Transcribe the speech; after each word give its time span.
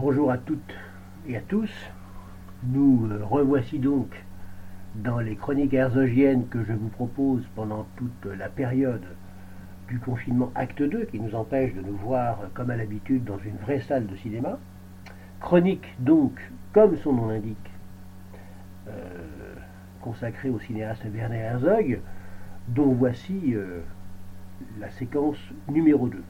Bonjour 0.00 0.30
à 0.30 0.38
toutes 0.38 0.74
et 1.28 1.36
à 1.36 1.42
tous. 1.42 1.70
Nous 2.62 3.06
euh, 3.10 3.22
revoici 3.22 3.78
donc 3.78 4.08
dans 4.94 5.18
les 5.20 5.36
chroniques 5.36 5.74
herzogiennes 5.74 6.48
que 6.48 6.64
je 6.64 6.72
vous 6.72 6.88
propose 6.88 7.46
pendant 7.54 7.86
toute 7.96 8.24
la 8.24 8.48
période 8.48 9.04
du 9.88 9.98
confinement 9.98 10.52
acte 10.54 10.82
2 10.82 11.04
qui 11.04 11.20
nous 11.20 11.34
empêche 11.34 11.74
de 11.74 11.82
nous 11.82 11.98
voir 11.98 12.38
comme 12.54 12.70
à 12.70 12.76
l'habitude 12.76 13.24
dans 13.24 13.36
une 13.40 13.56
vraie 13.56 13.80
salle 13.80 14.06
de 14.06 14.16
cinéma. 14.16 14.58
Chronique 15.38 15.94
donc, 15.98 16.32
comme 16.72 16.96
son 16.96 17.12
nom 17.12 17.28
l'indique, 17.28 17.70
euh, 18.88 18.92
consacrée 20.00 20.48
au 20.48 20.60
cinéaste 20.60 21.04
Werner 21.12 21.40
Herzog, 21.40 22.00
dont 22.68 22.94
voici 22.94 23.52
euh, 23.52 23.82
la 24.78 24.88
séquence 24.88 25.36
numéro 25.68 26.08
2. 26.08 26.22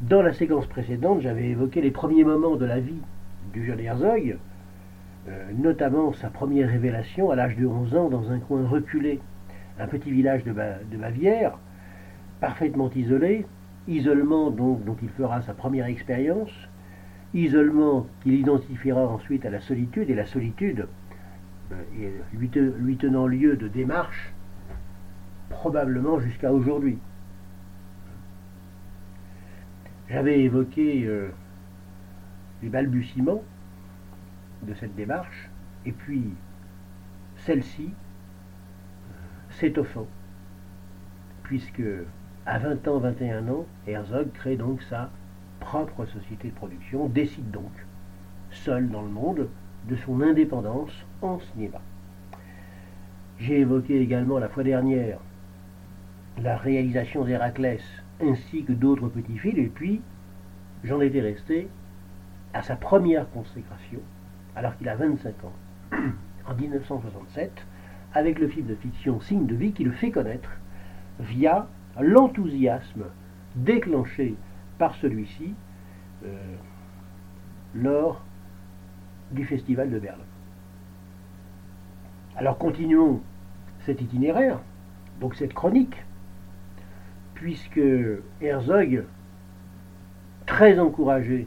Dans 0.00 0.22
la 0.22 0.32
séquence 0.32 0.66
précédente, 0.66 1.20
j'avais 1.20 1.50
évoqué 1.50 1.82
les 1.82 1.90
premiers 1.90 2.24
moments 2.24 2.56
de 2.56 2.64
la 2.64 2.80
vie 2.80 3.02
du 3.52 3.66
jeune 3.66 3.80
Herzog, 3.80 4.38
euh, 5.28 5.50
notamment 5.58 6.14
sa 6.14 6.30
première 6.30 6.70
révélation 6.70 7.30
à 7.30 7.36
l'âge 7.36 7.54
de 7.54 7.66
11 7.66 7.94
ans 7.94 8.08
dans 8.08 8.30
un 8.30 8.38
coin 8.38 8.66
reculé, 8.66 9.20
un 9.78 9.86
petit 9.86 10.10
village 10.10 10.42
de, 10.42 10.52
Bavière, 10.96 11.58
parfaitement 12.40 12.90
isolé, 12.96 13.44
isolement 13.88 14.50
donc 14.50 14.82
dont 14.86 14.96
il 15.02 15.10
fera 15.10 15.42
sa 15.42 15.52
première 15.52 15.84
expérience, 15.84 16.52
isolement 17.34 18.06
qu'il 18.22 18.36
identifiera 18.36 19.06
ensuite 19.06 19.44
à 19.44 19.50
la 19.50 19.60
solitude, 19.60 20.08
et 20.08 20.14
la 20.14 20.24
solitude 20.24 20.88
euh, 21.72 22.10
lui 22.32 22.96
tenant 22.96 23.26
lieu 23.26 23.54
de 23.54 23.68
démarche 23.68 24.32
probablement 25.50 26.20
jusqu'à 26.20 26.54
aujourd'hui. 26.54 26.96
J'avais 30.10 30.40
évoqué 30.40 31.04
euh, 31.06 31.30
les 32.62 32.68
balbutiements 32.68 33.44
de 34.62 34.74
cette 34.74 34.96
démarche, 34.96 35.48
et 35.86 35.92
puis 35.92 36.34
celle-ci 37.36 37.90
s'étoffant, 39.50 40.08
puisque 41.44 41.82
à 42.44 42.58
20 42.58 42.88
ans, 42.88 42.98
21 42.98 43.48
ans, 43.48 43.66
Herzog 43.86 44.32
crée 44.32 44.56
donc 44.56 44.82
sa 44.82 45.10
propre 45.60 46.04
société 46.06 46.48
de 46.48 46.54
production, 46.54 47.08
décide 47.08 47.50
donc, 47.52 47.86
seul 48.50 48.90
dans 48.90 49.02
le 49.02 49.10
monde, 49.10 49.48
de 49.88 49.94
son 49.94 50.22
indépendance 50.22 51.06
en 51.22 51.38
cinéma. 51.38 51.80
J'ai 53.38 53.60
évoqué 53.60 54.00
également 54.00 54.40
la 54.40 54.48
fois 54.48 54.64
dernière 54.64 55.18
la 56.42 56.56
réalisation 56.56 57.24
d'Héraclès 57.24 57.80
ainsi 58.22 58.64
que 58.64 58.72
d'autres 58.72 59.08
petits 59.08 59.38
films, 59.38 59.58
et 59.58 59.68
puis 59.68 60.00
j'en 60.84 61.00
étais 61.00 61.20
resté 61.20 61.68
à 62.52 62.62
sa 62.62 62.76
première 62.76 63.30
consécration, 63.30 64.00
alors 64.56 64.76
qu'il 64.76 64.88
a 64.88 64.96
25 64.96 65.44
ans, 65.44 65.52
en 66.48 66.54
1967, 66.54 67.66
avec 68.12 68.38
le 68.38 68.48
film 68.48 68.66
de 68.66 68.74
fiction 68.74 69.20
Signe 69.20 69.46
de 69.46 69.54
vie 69.54 69.72
qui 69.72 69.84
le 69.84 69.92
fait 69.92 70.10
connaître 70.10 70.50
via 71.20 71.68
l'enthousiasme 72.00 73.04
déclenché 73.54 74.34
par 74.78 74.94
celui-ci 74.96 75.54
euh, 76.24 76.56
lors 77.74 78.22
du 79.32 79.44
Festival 79.44 79.90
de 79.90 79.98
Berlin. 79.98 80.24
Alors 82.36 82.58
continuons 82.58 83.20
cet 83.84 84.00
itinéraire, 84.00 84.60
donc 85.20 85.34
cette 85.34 85.52
chronique, 85.52 86.04
puisque 87.40 87.80
Herzog, 88.42 89.04
très 90.44 90.78
encouragé 90.78 91.46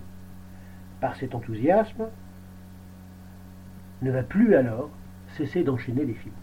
par 0.99 1.15
cet 1.15 1.35
enthousiasme, 1.35 2.05
ne 4.01 4.09
va 4.09 4.23
plus 4.23 4.55
alors 4.55 4.89
cesser 5.37 5.63
d'enchaîner 5.63 6.03
les 6.03 6.15
films. 6.15 6.33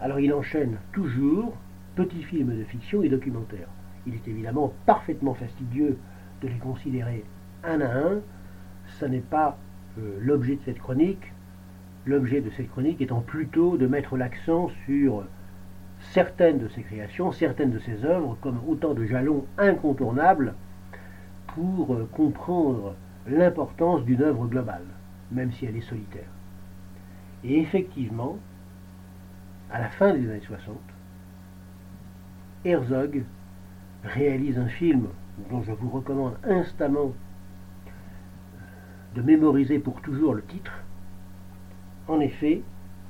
Alors 0.00 0.18
il 0.18 0.32
enchaîne 0.32 0.78
toujours 0.94 1.58
petits 1.94 2.22
films 2.22 2.56
de 2.56 2.64
fiction 2.64 3.02
et 3.02 3.10
documentaires. 3.10 3.68
Il 4.06 4.14
est 4.14 4.28
évidemment 4.28 4.72
parfaitement 4.86 5.34
fastidieux 5.34 5.98
de 6.40 6.48
les 6.48 6.58
considérer 6.58 7.22
un 7.64 7.82
à 7.82 7.98
un. 7.98 8.20
Ce 8.98 9.04
n'est 9.04 9.20
pas 9.20 9.58
euh, 9.98 10.16
l'objet 10.22 10.56
de 10.56 10.62
cette 10.64 10.78
chronique. 10.78 11.32
L'objet 12.06 12.40
de 12.40 12.48
cette 12.48 12.70
chronique 12.70 13.02
étant 13.02 13.20
plutôt 13.20 13.76
de 13.76 13.86
mettre 13.86 14.16
l'accent 14.16 14.70
sur 14.86 15.26
certaines 16.12 16.58
de 16.58 16.68
ses 16.68 16.82
créations, 16.82 17.32
certaines 17.32 17.70
de 17.70 17.78
ses 17.78 18.04
œuvres, 18.04 18.36
comme 18.40 18.60
autant 18.66 18.94
de 18.94 19.04
jalons 19.04 19.44
incontournables 19.58 20.54
pour 21.48 21.94
euh, 21.94 22.08
comprendre 22.12 22.94
l'importance 23.26 24.04
d'une 24.04 24.22
œuvre 24.22 24.46
globale, 24.46 24.84
même 25.32 25.52
si 25.52 25.66
elle 25.66 25.76
est 25.76 25.80
solitaire. 25.80 26.28
Et 27.44 27.60
effectivement, 27.60 28.38
à 29.70 29.80
la 29.80 29.88
fin 29.88 30.14
des 30.14 30.28
années 30.28 30.40
60, 30.40 30.76
Herzog 32.64 33.24
réalise 34.04 34.58
un 34.58 34.68
film 34.68 35.06
dont 35.50 35.62
je 35.62 35.72
vous 35.72 35.90
recommande 35.90 36.36
instamment 36.44 37.12
de 39.14 39.22
mémoriser 39.22 39.78
pour 39.78 40.00
toujours 40.02 40.34
le 40.34 40.42
titre. 40.42 40.72
En 42.08 42.20
effet, 42.20 42.62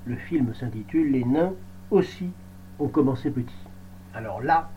le 0.07 0.17
film 0.17 0.55
s'intitule 0.55 1.13
Les 1.13 1.25
nains 1.25 1.53
aussi 1.91 2.31
ont 2.79 2.89
commencé 2.89 3.31
petit. 3.31 3.67
Alors 4.15 4.43
là, 4.43 4.71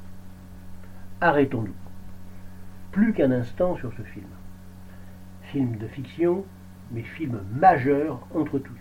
arrêtons-nous. 1.21 1.75
Plus 2.91 3.13
qu'un 3.13 3.31
instant 3.31 3.75
sur 3.75 3.93
ce 3.93 4.01
film. 4.01 4.27
Film 5.43 5.77
de 5.77 5.87
fiction, 5.87 6.45
mais 6.91 7.03
film 7.03 7.41
majeur 7.51 8.25
entre 8.33 8.59
tous. 8.59 8.73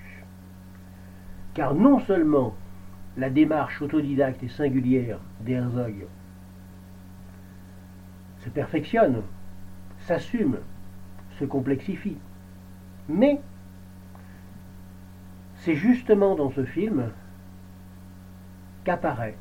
Car 1.55 1.75
non 1.75 2.01
seulement 2.01 2.55
la 3.17 3.31
démarche 3.31 3.83
autodidacte 3.83 4.43
et 4.43 4.49
singulière 4.49 5.19
d'Herzog 5.41 6.07
se 8.39 8.49
perfectionne, 8.49 9.23
s'assume, 9.99 10.59
se 11.39 11.45
complexifie, 11.45 12.17
mais 13.09 13.41
c'est 15.57 15.75
justement 15.75 16.37
dans 16.37 16.51
ce 16.51 16.65
film 16.65 17.11
qu'apparaît 18.85 19.37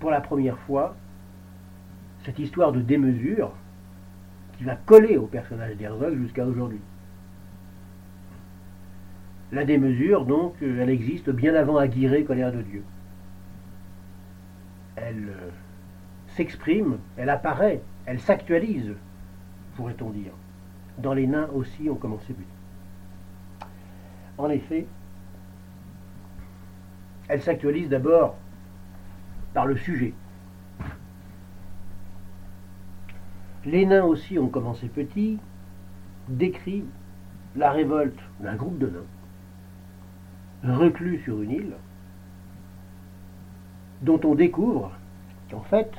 pour 0.00 0.10
la 0.10 0.20
première 0.20 0.58
fois 0.60 0.96
cette 2.24 2.38
histoire 2.38 2.72
de 2.72 2.80
démesure 2.80 3.52
qui 4.56 4.64
va 4.64 4.76
coller 4.76 5.16
au 5.16 5.26
personnage 5.26 5.76
d'Herzog 5.76 6.16
jusqu'à 6.16 6.46
aujourd'hui. 6.46 6.80
La 9.52 9.64
démesure, 9.64 10.24
donc, 10.24 10.54
elle 10.60 10.90
existe 10.90 11.30
bien 11.30 11.54
avant 11.54 11.76
Aguirre, 11.76 12.24
colère 12.26 12.52
de 12.52 12.62
Dieu. 12.62 12.82
Elle 14.96 15.28
euh, 15.28 15.50
s'exprime, 16.28 16.98
elle 17.16 17.30
apparaît, 17.30 17.82
elle 18.06 18.20
s'actualise, 18.20 18.94
pourrait-on 19.76 20.10
dire. 20.10 20.32
Dans 20.98 21.14
les 21.14 21.26
nains 21.26 21.48
aussi 21.54 21.88
ont 21.90 21.96
commencé 21.96 22.32
but. 22.32 22.46
En 24.38 24.50
effet, 24.50 24.86
elle 27.34 27.42
s'actualise 27.42 27.88
d'abord 27.88 28.36
par 29.54 29.66
le 29.66 29.76
sujet. 29.76 30.14
Les 33.64 33.84
nains 33.86 34.04
aussi 34.04 34.38
ont 34.38 34.46
commencé 34.46 34.86
petits, 34.86 35.40
décrit 36.28 36.84
la 37.56 37.72
révolte 37.72 38.20
d'un 38.38 38.54
groupe 38.54 38.78
de 38.78 38.86
nains, 38.86 40.76
reclus 40.76 41.18
sur 41.24 41.42
une 41.42 41.50
île, 41.50 41.74
dont 44.02 44.20
on 44.22 44.36
découvre 44.36 44.92
qu'en 45.50 45.62
fait, 45.62 45.90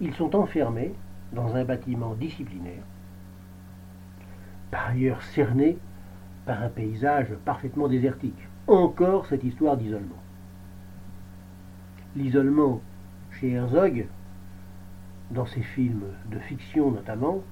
ils 0.00 0.14
sont 0.14 0.34
enfermés 0.34 0.92
dans 1.32 1.54
un 1.54 1.62
bâtiment 1.62 2.14
disciplinaire, 2.14 2.82
par 4.72 4.88
ailleurs 4.88 5.22
cerné 5.22 5.78
par 6.46 6.64
un 6.64 6.68
paysage 6.68 7.28
parfaitement 7.44 7.86
désertique 7.86 8.48
encore 8.66 9.26
cette 9.26 9.44
histoire 9.44 9.76
d'isolement. 9.76 10.22
L'isolement 12.16 12.80
chez 13.32 13.52
Herzog, 13.52 14.06
dans 15.30 15.46
ses 15.46 15.62
films 15.62 16.06
de 16.30 16.38
fiction 16.38 16.90
notamment, 16.90 17.42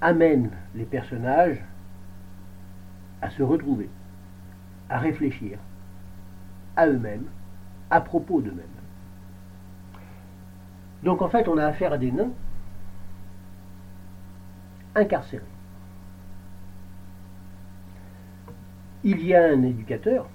amène 0.00 0.50
les 0.74 0.84
personnages 0.84 1.62
à 3.20 3.30
se 3.30 3.42
retrouver, 3.42 3.90
à 4.88 4.98
réfléchir 4.98 5.58
à 6.76 6.86
eux-mêmes, 6.86 7.26
à 7.90 8.00
propos 8.00 8.40
d'eux-mêmes. 8.40 8.64
Donc 11.02 11.22
en 11.22 11.28
fait, 11.28 11.48
on 11.48 11.58
a 11.58 11.66
affaire 11.66 11.92
à 11.92 11.98
des 11.98 12.12
nains 12.12 12.30
incarcérés. 14.94 15.44
Il 19.04 19.24
y 19.24 19.34
a 19.34 19.44
un 19.44 19.62
éducateur 19.62 20.28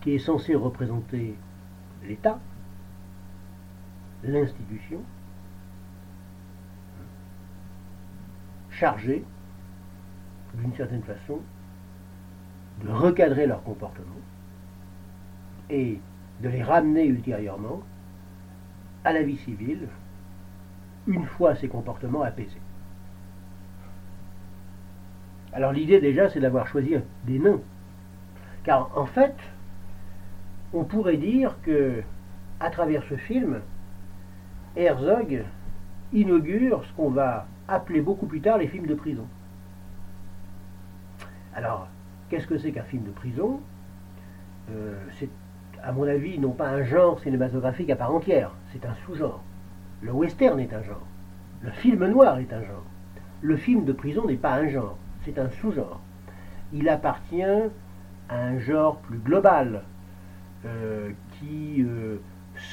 qui 0.00 0.14
est 0.14 0.18
censé 0.18 0.54
représenter 0.54 1.34
l'État, 2.04 2.38
l'institution, 4.22 5.02
chargés, 8.70 9.24
d'une 10.54 10.74
certaine 10.74 11.02
façon, 11.02 11.40
de 12.82 12.90
recadrer 12.90 13.46
leur 13.46 13.62
comportement 13.62 14.06
et 15.68 16.00
de 16.42 16.48
les 16.48 16.62
ramener 16.62 17.04
ultérieurement 17.04 17.82
à 19.04 19.12
la 19.12 19.22
vie 19.22 19.36
civile 19.36 19.88
une 21.06 21.26
fois 21.26 21.54
ces 21.54 21.68
comportements 21.68 22.22
apaisés. 22.22 22.60
Alors 25.52 25.72
l'idée 25.72 26.00
déjà 26.00 26.28
c'est 26.28 26.40
d'avoir 26.40 26.66
choisi 26.66 26.94
des 27.26 27.38
nains. 27.38 27.60
Car 28.64 28.90
en 28.96 29.06
fait, 29.06 29.34
on 30.72 30.84
pourrait 30.84 31.16
dire 31.16 31.56
que 31.62 32.02
à 32.60 32.70
travers 32.70 33.02
ce 33.04 33.16
film, 33.16 33.60
Herzog 34.76 35.44
inaugure 36.12 36.84
ce 36.84 36.92
qu'on 36.92 37.10
va 37.10 37.46
appeler 37.68 38.00
beaucoup 38.00 38.26
plus 38.26 38.40
tard 38.40 38.58
les 38.58 38.68
films 38.68 38.86
de 38.86 38.94
prison. 38.94 39.26
Alors, 41.54 41.88
qu'est-ce 42.28 42.46
que 42.46 42.58
c'est 42.58 42.72
qu'un 42.72 42.82
film 42.82 43.04
de 43.04 43.10
prison? 43.10 43.60
Euh, 44.70 44.94
C'est, 45.18 45.28
à 45.82 45.92
mon 45.92 46.06
avis, 46.06 46.38
non 46.38 46.52
pas 46.52 46.68
un 46.68 46.84
genre 46.84 47.18
cinématographique 47.20 47.90
à 47.90 47.96
part 47.96 48.14
entière, 48.14 48.52
c'est 48.72 48.84
un 48.84 48.94
sous-genre. 49.06 49.42
Le 50.02 50.12
western 50.12 50.60
est 50.60 50.72
un 50.72 50.82
genre. 50.82 51.06
Le 51.62 51.70
film 51.70 52.06
noir 52.06 52.38
est 52.38 52.52
un 52.52 52.62
genre. 52.62 52.84
Le 53.40 53.56
film 53.56 53.84
de 53.84 53.92
prison 53.92 54.26
n'est 54.26 54.36
pas 54.36 54.54
un 54.54 54.68
genre, 54.68 54.96
c'est 55.24 55.38
un 55.38 55.50
sous-genre. 55.50 56.00
Il 56.72 56.88
appartient 56.88 57.42
à 57.42 58.36
un 58.36 58.58
genre 58.58 58.98
plus 58.98 59.18
global, 59.18 59.82
euh, 60.66 61.10
qui 61.32 61.82
euh, 61.82 62.18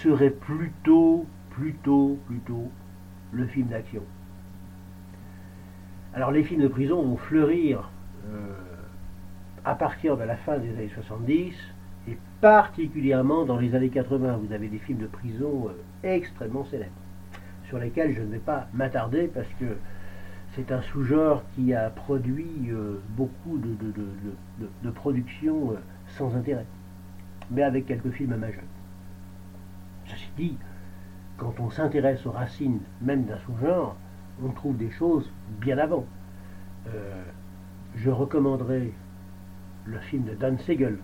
serait 0.01 0.29
plutôt, 0.29 1.25
plutôt, 1.51 2.19
plutôt 2.27 2.69
le 3.31 3.47
film 3.47 3.67
d'action. 3.67 4.03
Alors 6.13 6.31
les 6.31 6.43
films 6.43 6.63
de 6.63 6.67
prison 6.67 7.01
vont 7.01 7.15
fleurir 7.15 7.89
euh, 8.29 8.53
à 9.63 9.75
partir 9.75 10.17
de 10.17 10.23
la 10.23 10.35
fin 10.35 10.57
des 10.57 10.69
années 10.71 10.91
70 10.93 11.55
et 12.09 12.17
particulièrement 12.41 13.45
dans 13.45 13.57
les 13.57 13.73
années 13.73 13.89
80. 13.89 14.41
Vous 14.45 14.51
avez 14.51 14.67
des 14.67 14.79
films 14.79 14.99
de 14.99 15.07
prison 15.07 15.69
extrêmement 16.03 16.65
célèbres 16.65 16.91
sur 17.69 17.79
lesquels 17.79 18.13
je 18.13 18.21
ne 18.21 18.31
vais 18.31 18.39
pas 18.39 18.67
m'attarder 18.73 19.27
parce 19.33 19.49
que 19.59 19.77
c'est 20.57 20.71
un 20.71 20.81
sous-genre 20.81 21.43
qui 21.53 21.73
a 21.75 21.91
produit 21.91 22.71
beaucoup 23.09 23.59
de, 23.59 24.89
productions 24.89 25.75
sans 26.07 26.35
intérêt 26.35 26.65
mais 27.51 27.63
avec 27.63 27.85
quelques 27.85 28.09
films 28.09 28.35
majeurs. 28.35 28.63
Ceci 30.07 30.29
dit, 30.35 30.57
quand 31.37 31.53
on 31.59 31.69
s'intéresse 31.69 32.25
aux 32.25 32.31
racines 32.31 32.79
même 33.01 33.25
d'un 33.25 33.37
sous-genre, 33.37 33.95
on 34.43 34.49
trouve 34.49 34.75
des 34.77 34.91
choses 34.91 35.31
bien 35.61 35.77
avant. 35.77 36.05
Euh, 36.87 37.23
je 37.95 38.09
recommanderai 38.09 38.91
le 39.85 39.99
film 39.99 40.23
de 40.23 40.33
Dan 40.33 40.57
Siegel 40.59 40.97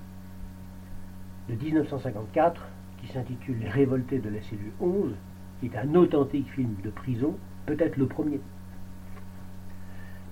de 1.48 1.56
1954 1.56 2.62
qui 2.98 3.08
s'intitule 3.08 3.60
Les 3.60 3.70
révoltés 3.70 4.20
de 4.20 4.30
la 4.30 4.42
cellule 4.42 4.72
11, 4.80 5.14
qui 5.60 5.68
est 5.68 5.78
un 5.78 5.94
authentique 5.96 6.50
film 6.50 6.76
de 6.84 6.90
prison, 6.90 7.38
peut-être 7.66 7.98
le 7.98 8.08
premier. 8.08 8.40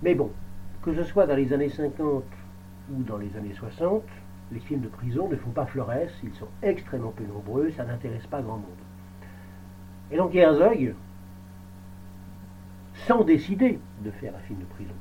Mais 0.01 0.15
bon, 0.15 0.31
que 0.81 0.93
ce 0.93 1.03
soit 1.03 1.27
dans 1.27 1.35
les 1.35 1.53
années 1.53 1.69
50 1.69 2.23
ou 2.91 3.03
dans 3.03 3.17
les 3.17 3.35
années 3.37 3.53
60, 3.53 4.03
les 4.51 4.59
films 4.59 4.81
de 4.81 4.87
prison 4.87 5.29
ne 5.29 5.35
font 5.35 5.51
pas 5.51 5.65
florès, 5.65 6.11
ils 6.23 6.33
sont 6.33 6.47
extrêmement 6.61 7.11
peu 7.11 7.23
nombreux, 7.25 7.71
ça 7.71 7.85
n'intéresse 7.85 8.25
pas 8.27 8.41
grand 8.41 8.57
monde. 8.57 8.65
Et 10.11 10.17
donc 10.17 10.35
Herzog, 10.35 10.93
sans 13.07 13.23
décider 13.23 13.79
de 14.03 14.11
faire 14.11 14.35
un 14.35 14.39
film 14.39 14.59
de 14.59 14.65
prison, 14.65 14.93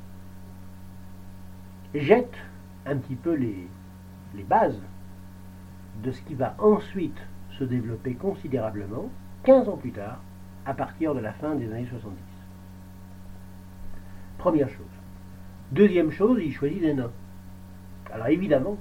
jette 1.94 2.36
un 2.86 2.96
petit 2.96 3.16
peu 3.16 3.34
les, 3.34 3.68
les 4.34 4.44
bases 4.44 4.80
de 6.02 6.12
ce 6.12 6.22
qui 6.22 6.34
va 6.34 6.54
ensuite 6.58 7.20
se 7.58 7.64
développer 7.64 8.14
considérablement, 8.14 9.10
15 9.44 9.68
ans 9.68 9.76
plus 9.76 9.92
tard, 9.92 10.22
à 10.64 10.74
partir 10.74 11.14
de 11.14 11.20
la 11.20 11.32
fin 11.32 11.54
des 11.54 11.70
années 11.72 11.88
70. 11.90 12.29
Première 14.40 14.70
chose. 14.70 14.86
Deuxième 15.70 16.10
chose, 16.10 16.40
il 16.42 16.54
choisit 16.54 16.80
des 16.80 16.94
nains. 16.94 17.12
Alors 18.10 18.28
évidemment, 18.28 18.78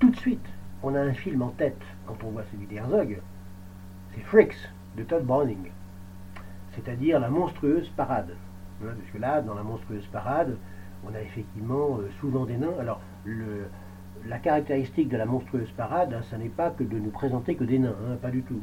tout 0.00 0.10
de 0.10 0.16
suite, 0.16 0.44
on 0.82 0.96
a 0.96 1.00
un 1.00 1.12
film 1.12 1.42
en 1.42 1.50
tête 1.50 1.80
quand 2.08 2.16
on 2.24 2.30
voit 2.30 2.42
celui 2.50 2.66
d'Herzog, 2.66 3.20
c'est 4.12 4.20
Freaks 4.22 4.68
de 4.96 5.04
Todd 5.04 5.24
Browning, 5.24 5.70
c'est-à-dire 6.72 7.20
la 7.20 7.30
monstrueuse 7.30 7.88
parade. 7.90 8.34
Hein, 8.82 8.94
parce 8.98 9.10
que 9.12 9.18
là, 9.18 9.42
dans 9.42 9.54
la 9.54 9.62
monstrueuse 9.62 10.06
parade, 10.06 10.56
on 11.08 11.14
a 11.14 11.20
effectivement 11.20 11.98
euh, 12.00 12.10
souvent 12.20 12.46
des 12.46 12.56
nains. 12.56 12.74
Alors, 12.80 13.00
la 14.26 14.38
caractéristique 14.38 15.08
de 15.08 15.18
la 15.18 15.26
monstrueuse 15.26 15.70
parade, 15.76 16.12
hein, 16.12 16.22
ce 16.28 16.34
n'est 16.34 16.48
pas 16.48 16.70
que 16.70 16.82
de 16.82 16.98
nous 16.98 17.10
présenter 17.10 17.54
que 17.54 17.62
des 17.62 17.78
nains, 17.78 17.94
hein, 18.10 18.16
pas 18.20 18.32
du 18.32 18.42
tout. 18.42 18.60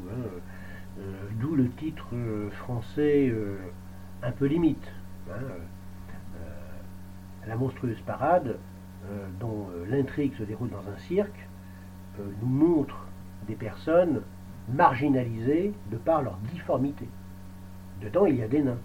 Euh, 1.00 1.12
d'où 1.40 1.56
le 1.56 1.70
titre 1.70 2.08
euh, 2.14 2.50
français 2.52 3.34
un 4.22 4.32
peu 4.32 4.46
limite. 4.46 4.92
La 7.48 7.56
monstrueuse 7.56 8.00
parade, 8.02 8.58
euh, 9.10 9.28
dont 9.40 9.68
euh, 9.74 9.86
l'intrigue 9.90 10.34
se 10.36 10.44
déroule 10.44 10.70
dans 10.70 10.88
un 10.90 10.98
cirque, 10.98 11.48
euh, 12.20 12.24
nous 12.42 12.48
montre 12.48 13.06
des 13.48 13.56
personnes 13.56 14.22
marginalisées 14.74 15.74
de 15.92 15.98
par 15.98 16.22
leur 16.22 16.38
difformité. 16.54 17.08
Dedans, 18.02 18.26
il 18.26 18.38
y 18.38 18.44
a 18.44 18.48
des 18.48 18.62
nains, 18.62 18.78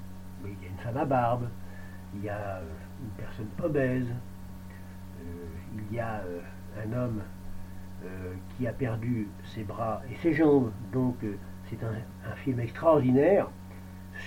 il 0.45 0.51
y 0.51 0.67
a 0.67 0.71
une 0.71 0.79
femme 0.79 0.97
à 0.97 1.05
barbe, 1.05 1.49
il 2.17 2.25
y 2.25 2.29
a 2.29 2.61
une 3.01 3.11
personne 3.11 3.49
obèse, 3.63 4.09
il 5.77 5.95
y 5.95 6.01
a 6.01 6.23
un 6.85 6.93
homme 6.93 7.21
qui 8.57 8.67
a 8.67 8.73
perdu 8.73 9.29
ses 9.45 9.63
bras 9.63 10.03
et 10.11 10.17
ses 10.17 10.33
jambes. 10.33 10.73
Donc 10.93 11.17
c'est 11.69 11.79
un, 11.85 12.35
film 12.37 12.61
extraordinaire 12.61 13.49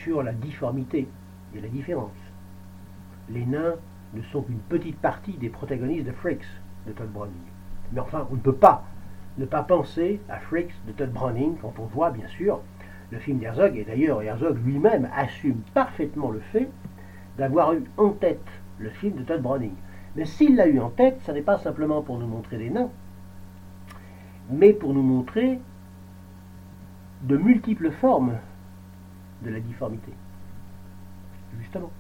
sur 0.04 0.24
la 0.24 0.34
difformité 0.34 1.08
et 1.56 1.62
la 1.62 1.68
différence. 1.68 2.12
Les 3.30 3.46
nains 3.46 3.76
ne 4.14 4.22
sont 4.24 4.42
qu'une 4.42 4.60
petite 4.60 5.00
partie 5.00 5.34
des 5.34 5.50
protagonistes 5.50 6.06
de 6.06 6.12
Freaks 6.12 6.48
de 6.88 6.92
Todd 6.92 7.12
Browning. 7.12 7.34
Mais 7.94 8.00
enfin, 8.00 8.28
on 8.32 8.36
ne 8.36 8.40
peut 8.40 8.56
pas 8.56 8.86
ne 9.38 9.46
pas 9.46 9.64
penser 9.64 10.20
à 10.30 10.40
Freaks 10.40 10.76
de 10.88 10.92
Todd 10.92 11.12
Browning 11.12 11.56
quand 11.62 11.74
on 11.80 11.86
voit, 11.86 12.12
bien 12.12 12.28
sûr, 12.28 12.60
le 13.12 13.20
film 13.20 13.40
d'Herzog, 13.40 13.78
et 13.78 13.84
d'ailleurs 13.84 14.22
Herzog 14.22 14.58
lui-même 14.66 15.10
assume 15.16 15.62
parfaitement 15.74 16.32
le 16.32 16.40
fait 16.40 16.70
d'avoir 17.38 17.74
eu 17.74 17.84
en 17.98 18.10
tête 18.10 18.46
le 18.80 18.90
film 18.90 19.18
de 19.18 19.24
Todd 19.24 19.42
Browning. 19.42 19.74
Mais 20.16 20.26
s'il 20.26 20.56
l'a 20.56 20.68
eu 20.68 20.80
en 20.80 20.90
tête, 20.90 21.20
ce 21.26 21.32
n'est 21.32 21.42
pas 21.42 21.58
simplement 21.58 22.02
pour 22.02 22.18
nous 22.18 22.28
montrer 22.28 22.58
des 22.58 22.70
nains, 22.70 22.90
mais 24.50 24.74
pour 24.74 24.94
nous 24.94 25.02
montrer 25.02 25.60
de 27.22 27.38
multiples 27.38 27.92
formes 27.92 28.38
de 29.44 29.50
la 29.50 29.60
difformité. 29.60 30.12
Justement 31.60 31.92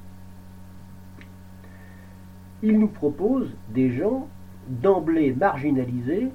il 2.64 2.80
nous 2.80 2.88
propose 2.88 3.56
des 3.70 3.92
gens 3.92 4.28
d'emblée 4.68 5.34
marginalisés 5.34 6.30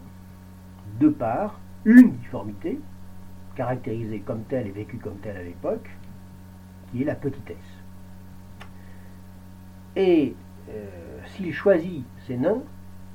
de 1.01 1.09
par 1.09 1.61
une 1.85 2.13
difformité, 2.13 2.81
caractérisée 3.55 4.21
comme 4.21 4.43
telle 4.45 4.67
et 4.67 4.73
vécue 4.73 4.99
comme 4.99 5.19
telle 5.19 5.37
à 5.37 5.43
l'époque, 5.43 5.89
qui 6.91 7.03
est 7.03 7.05
la 7.05 7.15
petitesse. 7.15 7.57
Et 9.95 10.35
euh, 10.69 10.85
s'il 11.27 11.53
choisit 11.53 12.05
ces 12.27 12.37
nains, 12.37 12.63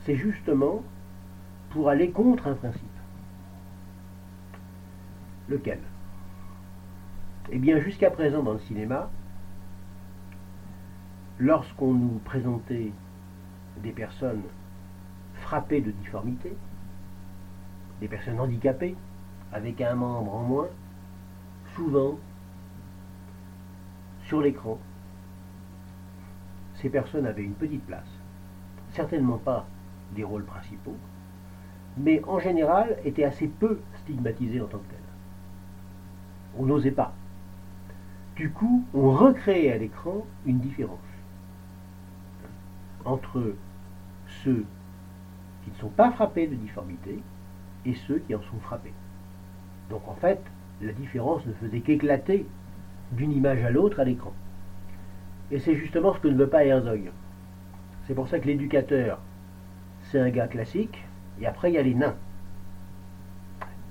c'est 0.06 0.16
justement 0.16 0.84
pour 1.72 1.90
aller 1.90 2.12
contre 2.12 2.48
un 2.48 2.56
principe. 2.56 2.82
Lequel? 5.50 5.80
Eh 7.52 7.60
bien, 7.60 7.80
jusqu'à 7.80 8.10
présent 8.10 8.42
dans 8.42 8.54
le 8.54 8.60
cinéma, 8.60 9.12
lorsqu'on 11.42 11.94
nous 11.96 12.20
présentait 12.24 12.92
des 13.82 13.92
personnes 13.92 14.44
frappées 15.34 15.82
de 15.82 15.90
difformité, 15.90 16.56
des 18.00 18.08
personnes 18.08 18.40
handicapées, 18.40 18.96
avec 19.52 19.82
un 19.82 19.96
membre 19.96 20.36
en 20.36 20.44
moins, 20.44 20.68
souvent, 21.76 22.20
sur 24.26 24.42
l'écran, 24.42 24.78
ces 26.76 26.90
personnes 26.90 27.26
avaient 27.26 27.44
une 27.44 27.56
petite 27.56 27.86
place. 27.88 28.08
Certainement 28.92 29.40
pas 29.40 29.66
des 30.16 30.24
rôles 30.24 30.46
principaux, 30.46 30.98
mais 31.98 32.22
en 32.28 32.38
général 32.38 32.98
étaient 33.04 33.24
assez 33.24 33.48
peu 33.48 33.80
stigmatisées 34.04 34.62
en 34.62 34.68
tant 34.68 34.78
que 34.78 34.92
telles. 34.92 35.00
On 36.60 36.68
n'osait 36.68 36.92
pas. 36.92 37.14
Du 38.36 38.52
coup, 38.52 38.86
on 38.94 39.12
recréait 39.12 39.72
à 39.72 39.78
l'écran 39.78 40.24
une 40.46 40.60
différence 40.60 41.11
entre 43.06 43.56
ceux 44.44 44.66
qui 45.64 45.72
ne 45.72 45.76
sont 45.76 45.90
pas 45.90 46.12
frappés 46.12 46.48
de 46.48 46.56
difformité 46.56 47.22
et 47.86 47.94
ceux 47.94 48.20
qui 48.20 48.36
en 48.36 48.42
sont 48.42 48.60
frappés. 48.62 48.94
Donc 49.90 50.08
en 50.08 50.16
fait, 50.16 50.42
la 50.82 50.94
différence 50.94 51.46
ne 51.46 51.54
faisait 51.54 51.82
qu'éclater 51.82 52.46
d'une 53.12 53.32
image 53.32 53.64
à 53.64 53.70
l'autre 53.70 54.00
à 54.00 54.04
l'écran. 54.04 54.34
Et 55.52 55.60
c'est 55.60 55.76
justement 55.76 56.14
ce 56.14 56.20
que 56.20 56.28
ne 56.28 56.38
veut 56.38 56.50
pas 56.50 56.66
Herzog. 56.66 57.12
C'est 58.08 58.16
pour 58.16 58.28
ça 58.28 58.40
que 58.40 58.48
l'éducateur, 58.48 59.20
c'est 60.04 60.20
un 60.20 60.30
gars 60.30 60.48
classique, 60.48 61.04
et 61.40 61.46
après 61.46 61.72
il 61.72 61.76
y 61.76 61.78
a 61.78 61.84
les 61.84 61.94
nains. 61.94 62.16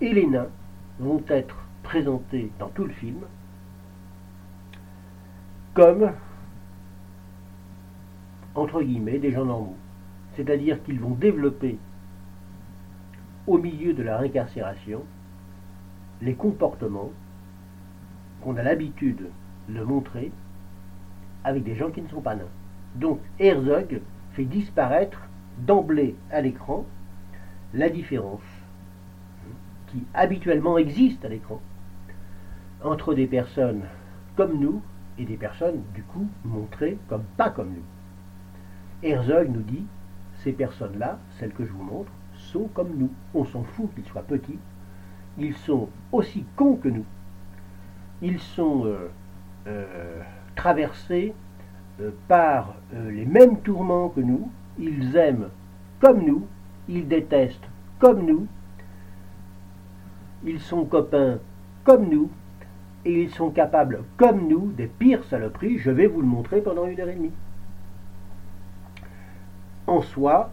Et 0.01 0.13
les 0.13 0.27
nains 0.27 0.49
vont 0.99 1.23
être 1.29 1.57
présentés 1.83 2.51
dans 2.59 2.69
tout 2.69 2.85
le 2.85 2.93
film 2.93 3.19
comme, 5.75 6.13
entre 8.55 8.83
guillemets, 8.83 9.19
des 9.19 9.33
gens 9.33 9.45
normaux. 9.45 9.77
C'est-à-dire 10.37 10.83
qu'ils 10.83 11.01
vont 11.01 11.15
développer 11.15 11.79
au 13.47 13.59
milieu 13.59 13.95
de 13.95 14.03
leur 14.03 14.21
incarcération 14.21 15.03
les 16.23 16.35
comportements 16.35 17.11
qu'on 18.43 18.57
a 18.57 18.63
l'habitude 18.63 19.27
de 19.69 19.83
montrer 19.83 20.33
avec 21.45 21.65
des 21.65 21.75
gens 21.75 21.91
qui 21.91 22.03
ne 22.03 22.09
sont 22.09 22.21
pas 22.21 22.35
nains. 22.35 22.45
Donc 22.97 23.21
Herzog 23.39 24.01
fait 24.33 24.45
disparaître 24.45 25.21
d'emblée 25.59 26.17
à 26.31 26.41
l'écran 26.41 26.85
la 27.75 27.89
différence 27.89 28.43
qui 29.89 30.05
habituellement 30.15 30.79
existe 30.79 31.25
à 31.25 31.29
l'écran 31.29 31.61
entre 32.83 33.15
des 33.15 33.27
personnes 33.27 33.83
comme 34.37 34.59
nous 34.59 34.83
et 35.19 35.25
des 35.25 35.37
personnes 35.37 35.83
du 35.95 36.03
coup 36.03 36.29
montrées 36.45 36.99
comme 37.09 37.25
pas 37.37 37.51
comme 37.51 37.71
nous. 37.71 38.00
Herzog 39.03 39.49
nous 39.51 39.63
dit 39.63 39.87
ces 40.43 40.53
personnes-là, 40.53 41.19
celles 41.39 41.53
que 41.53 41.65
je 41.65 41.73
vous 41.73 41.83
montre, 41.83 42.13
sont 42.35 42.69
comme 42.75 42.97
nous. 42.97 43.11
On 43.35 43.45
s'en 43.45 43.63
fout 43.63 43.95
qu'ils 43.95 44.05
soient 44.07 44.23
petits. 44.23 44.59
Ils 45.39 45.55
sont 45.55 45.89
aussi 46.13 46.45
cons 46.57 46.77
que 46.77 46.89
nous. 46.89 47.05
Ils 48.23 48.41
sont 48.41 48.85
euh, 48.85 49.11
euh, 49.67 50.21
traversés 50.57 51.35
euh, 52.01 52.11
par 52.29 52.75
les 52.93 53.25
mêmes 53.25 53.61
tourments 53.61 54.09
que 54.09 54.21
nous. 54.21 54.51
Ils 54.79 55.17
aiment 55.17 55.49
comme 56.01 56.25
nous. 56.25 56.47
Ils 56.89 57.07
détestent 57.07 57.69
comme 57.99 58.25
nous. 58.25 58.47
Ils 60.45 60.61
sont 60.61 60.85
copains 60.85 61.39
comme 61.85 62.09
nous. 62.09 62.31
Et 63.07 63.23
ils 63.23 63.31
sont 63.31 63.49
capables, 63.49 64.05
comme 64.19 64.47
nous, 64.47 64.73
des 64.73 64.87
pires 64.87 65.25
saloperies. 65.25 65.79
Je 65.79 65.91
vais 65.91 66.07
vous 66.07 66.21
le 66.21 66.27
montrer 66.27 66.61
pendant 66.61 66.87
une 66.87 67.01
heure 67.01 67.09
et 67.09 67.15
demie. 67.15 67.33
En 69.91 70.03
soi, 70.03 70.53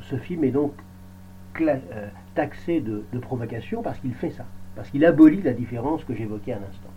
ce 0.00 0.16
film 0.16 0.42
est 0.42 0.52
donc 0.52 0.72
euh, 1.60 2.08
taxé 2.34 2.80
de, 2.80 3.04
provocation 3.20 3.82
parce 3.82 3.98
qu'il 3.98 4.14
fait 4.14 4.30
ça, 4.30 4.46
parce 4.74 4.88
qu'il 4.88 5.04
abolit 5.04 5.42
la 5.42 5.52
différence 5.52 6.02
que 6.02 6.14
j'évoquais 6.14 6.54
à 6.54 6.60
l'instant. 6.60 6.88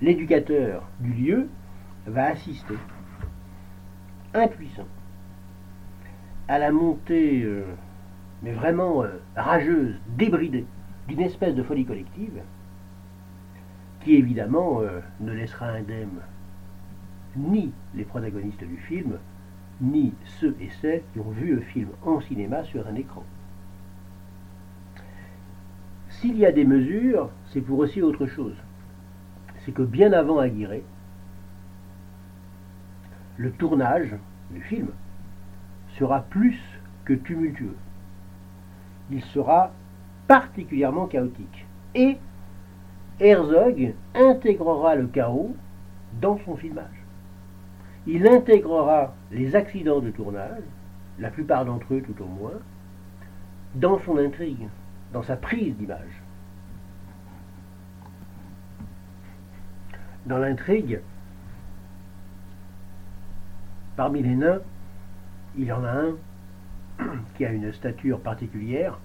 L'éducateur 0.00 0.88
du 0.98 1.12
lieu 1.12 1.48
va 2.06 2.24
assister, 2.24 2.74
impuissant, 4.34 4.88
à 6.48 6.58
la 6.58 6.72
montée, 6.72 7.44
euh, 7.44 7.64
mais 8.42 8.50
vraiment 8.54 9.04
euh, 9.04 9.20
rageuse, 9.36 9.94
débridée, 10.08 10.66
d'une 11.06 11.20
espèce 11.20 11.54
de 11.54 11.62
folie 11.62 11.84
collective, 11.84 12.42
qui 14.04 14.14
évidemment 14.14 14.80
ne 15.20 15.32
laissera 15.32 15.66
indemne 15.68 16.20
ni 17.36 17.72
les 17.94 18.04
protagonistes 18.04 18.64
du 18.64 18.76
film, 18.76 19.18
ni 19.80 20.12
ceux 20.24 20.56
et 20.60 20.68
celles 20.80 21.02
qui 21.12 21.20
ont 21.20 21.30
vu 21.30 21.54
le 21.54 21.60
film 21.60 21.88
en 22.04 22.20
cinéma 22.20 22.64
sur 22.64 22.86
un 22.86 22.94
écran. 22.94 23.24
S'il 26.08 26.36
y 26.36 26.46
a 26.46 26.52
des 26.52 26.64
mesures, 26.64 27.30
c'est 27.46 27.60
pour 27.60 27.78
aussi 27.78 28.02
autre 28.02 28.26
chose. 28.26 28.56
C'est 29.64 29.72
que 29.72 29.82
bien 29.82 30.12
avant 30.12 30.38
Aguirre, 30.38 30.82
le 33.36 33.50
tournage 33.52 34.14
du 34.50 34.60
film 34.60 34.88
sera 35.98 36.20
plus 36.20 36.60
que 37.04 37.14
tumultueux. 37.14 37.76
Il 39.10 39.22
sera 39.22 39.72
particulièrement 40.28 41.06
chaotique. 41.06 41.66
Et 41.94 42.18
Herzog 43.22 43.94
intégrera 44.14 44.96
le 44.96 45.06
chaos 45.06 45.54
dans 46.20 46.38
son 46.44 46.56
filmage 46.56 47.02
il 48.06 48.26
intégrera 48.26 49.14
les 49.30 49.54
accidents 49.54 50.00
de 50.00 50.10
tournage, 50.10 50.62
la 51.18 51.30
plupart 51.30 51.64
d'entre 51.64 51.94
eux 51.94 52.02
tout 52.02 52.20
au 52.22 52.26
moins, 52.26 52.58
dans 53.74 53.98
son 54.00 54.18
intrigue, 54.18 54.68
dans 55.12 55.22
sa 55.22 55.36
prise 55.36 55.76
d'image. 55.76 56.22
Dans 60.26 60.38
l'intrigue, 60.38 61.00
parmi 63.96 64.22
les 64.22 64.34
nains, 64.34 64.60
il 65.56 65.64
y 65.64 65.72
en 65.72 65.84
a 65.84 65.90
un 65.90 66.16
qui 67.36 67.44
a 67.44 67.52
une 67.52 67.72
stature 67.72 68.20
particulière, 68.20 68.98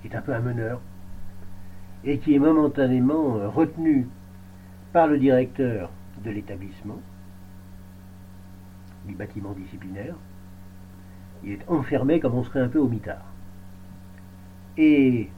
qui 0.00 0.08
est 0.08 0.16
un 0.16 0.22
peu 0.22 0.34
un 0.34 0.40
meneur, 0.40 0.80
et 2.04 2.18
qui 2.18 2.34
est 2.34 2.38
momentanément 2.38 3.50
retenu 3.50 4.06
par 4.92 5.06
le 5.06 5.18
directeur 5.18 5.90
de 6.24 6.30
l'établissement, 6.30 7.00
du 9.06 9.14
bâtiment 9.14 9.52
disciplinaire. 9.52 10.14
Il 11.44 11.52
est 11.52 11.68
enfermé 11.68 12.20
comme 12.20 12.34
on 12.34 12.44
serait 12.44 12.60
un 12.60 12.68
peu 12.68 12.78
au 12.78 12.88
mitard. 12.88 13.24
Et 14.76 15.28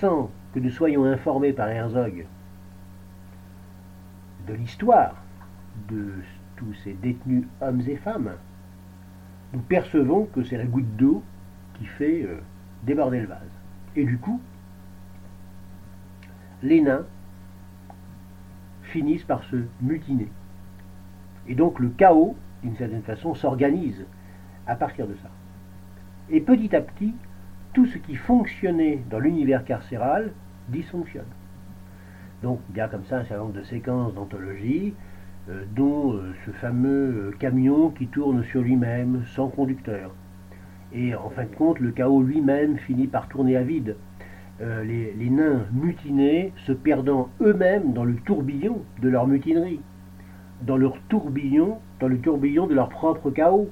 sans 0.00 0.30
que 0.52 0.60
nous 0.60 0.70
soyons 0.70 1.04
informés 1.04 1.52
par 1.52 1.68
Herzog 1.68 2.26
de 4.46 4.54
l'histoire 4.54 5.16
de 5.88 6.12
tous 6.56 6.74
ces 6.84 6.92
détenus 6.94 7.44
hommes 7.60 7.82
et 7.86 7.96
femmes, 7.96 8.32
nous 9.52 9.60
percevons 9.60 10.26
que 10.26 10.42
c'est 10.42 10.56
la 10.56 10.66
goutte 10.66 10.96
d'eau 10.96 11.22
qui 11.74 11.86
fait 11.86 12.22
euh, 12.22 12.38
déborder 12.84 13.20
le 13.20 13.26
vase. 13.26 13.40
Et 13.96 14.04
du 14.04 14.18
coup, 14.18 14.40
les 16.64 16.80
nains 16.80 17.06
finissent 18.82 19.24
par 19.24 19.44
se 19.44 19.56
mutiner. 19.80 20.28
Et 21.46 21.54
donc 21.54 21.78
le 21.78 21.90
chaos 21.90 22.34
d'une 22.64 22.76
certaine 22.76 23.02
façon, 23.02 23.34
s'organise 23.34 24.04
à 24.66 24.74
partir 24.74 25.06
de 25.06 25.14
ça. 25.22 25.30
Et 26.30 26.40
petit 26.40 26.74
à 26.74 26.80
petit, 26.80 27.14
tout 27.74 27.86
ce 27.86 27.98
qui 27.98 28.16
fonctionnait 28.16 29.00
dans 29.10 29.18
l'univers 29.18 29.64
carcéral 29.64 30.32
dysfonctionne. 30.68 31.26
Donc 32.42 32.60
il 32.70 32.76
y 32.76 32.80
a 32.80 32.88
comme 32.88 33.04
ça 33.04 33.18
un 33.18 33.24
certain 33.24 33.44
nombre 33.44 33.58
de 33.58 33.62
séquences 33.62 34.14
d'anthologie, 34.14 34.94
euh, 35.50 35.64
dont 35.76 36.14
euh, 36.14 36.34
ce 36.46 36.50
fameux 36.52 37.30
euh, 37.32 37.36
camion 37.38 37.90
qui 37.90 38.06
tourne 38.06 38.42
sur 38.44 38.62
lui-même, 38.62 39.24
sans 39.26 39.48
conducteur. 39.48 40.14
Et 40.94 41.14
en 41.14 41.28
fin 41.28 41.44
de 41.44 41.54
compte, 41.54 41.80
le 41.80 41.90
chaos 41.90 42.22
lui-même 42.22 42.78
finit 42.78 43.08
par 43.08 43.28
tourner 43.28 43.56
à 43.56 43.62
vide. 43.62 43.96
Les, 44.60 45.12
les 45.12 45.30
nains 45.30 45.66
mutinés 45.72 46.52
se 46.66 46.72
perdant 46.72 47.28
eux-mêmes 47.40 47.92
dans 47.92 48.04
le 48.04 48.14
tourbillon 48.16 48.82
de 49.00 49.08
leur 49.08 49.26
mutinerie 49.26 49.80
dans 50.62 50.76
leur 50.76 50.98
tourbillon, 51.08 51.78
dans 52.00 52.08
le 52.08 52.18
tourbillon 52.18 52.66
de 52.66 52.74
leur 52.74 52.88
propre 52.88 53.30
chaos, 53.30 53.70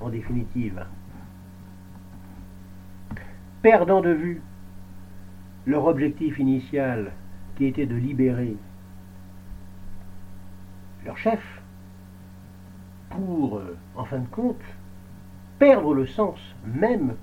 en 0.00 0.08
définitive. 0.08 0.84
Perdant 3.62 4.00
de 4.00 4.10
vue 4.10 4.42
leur 5.66 5.84
objectif 5.86 6.38
initial 6.38 7.12
qui 7.56 7.66
était 7.66 7.86
de 7.86 7.94
libérer 7.94 8.56
leur 11.04 11.18
chef, 11.18 11.62
pour, 13.10 13.58
euh, 13.58 13.76
en 13.96 14.04
fin 14.04 14.20
de 14.20 14.28
compte, 14.28 14.62
perdre 15.58 15.94
le 15.94 16.06
sens 16.06 16.38
même 16.64 17.16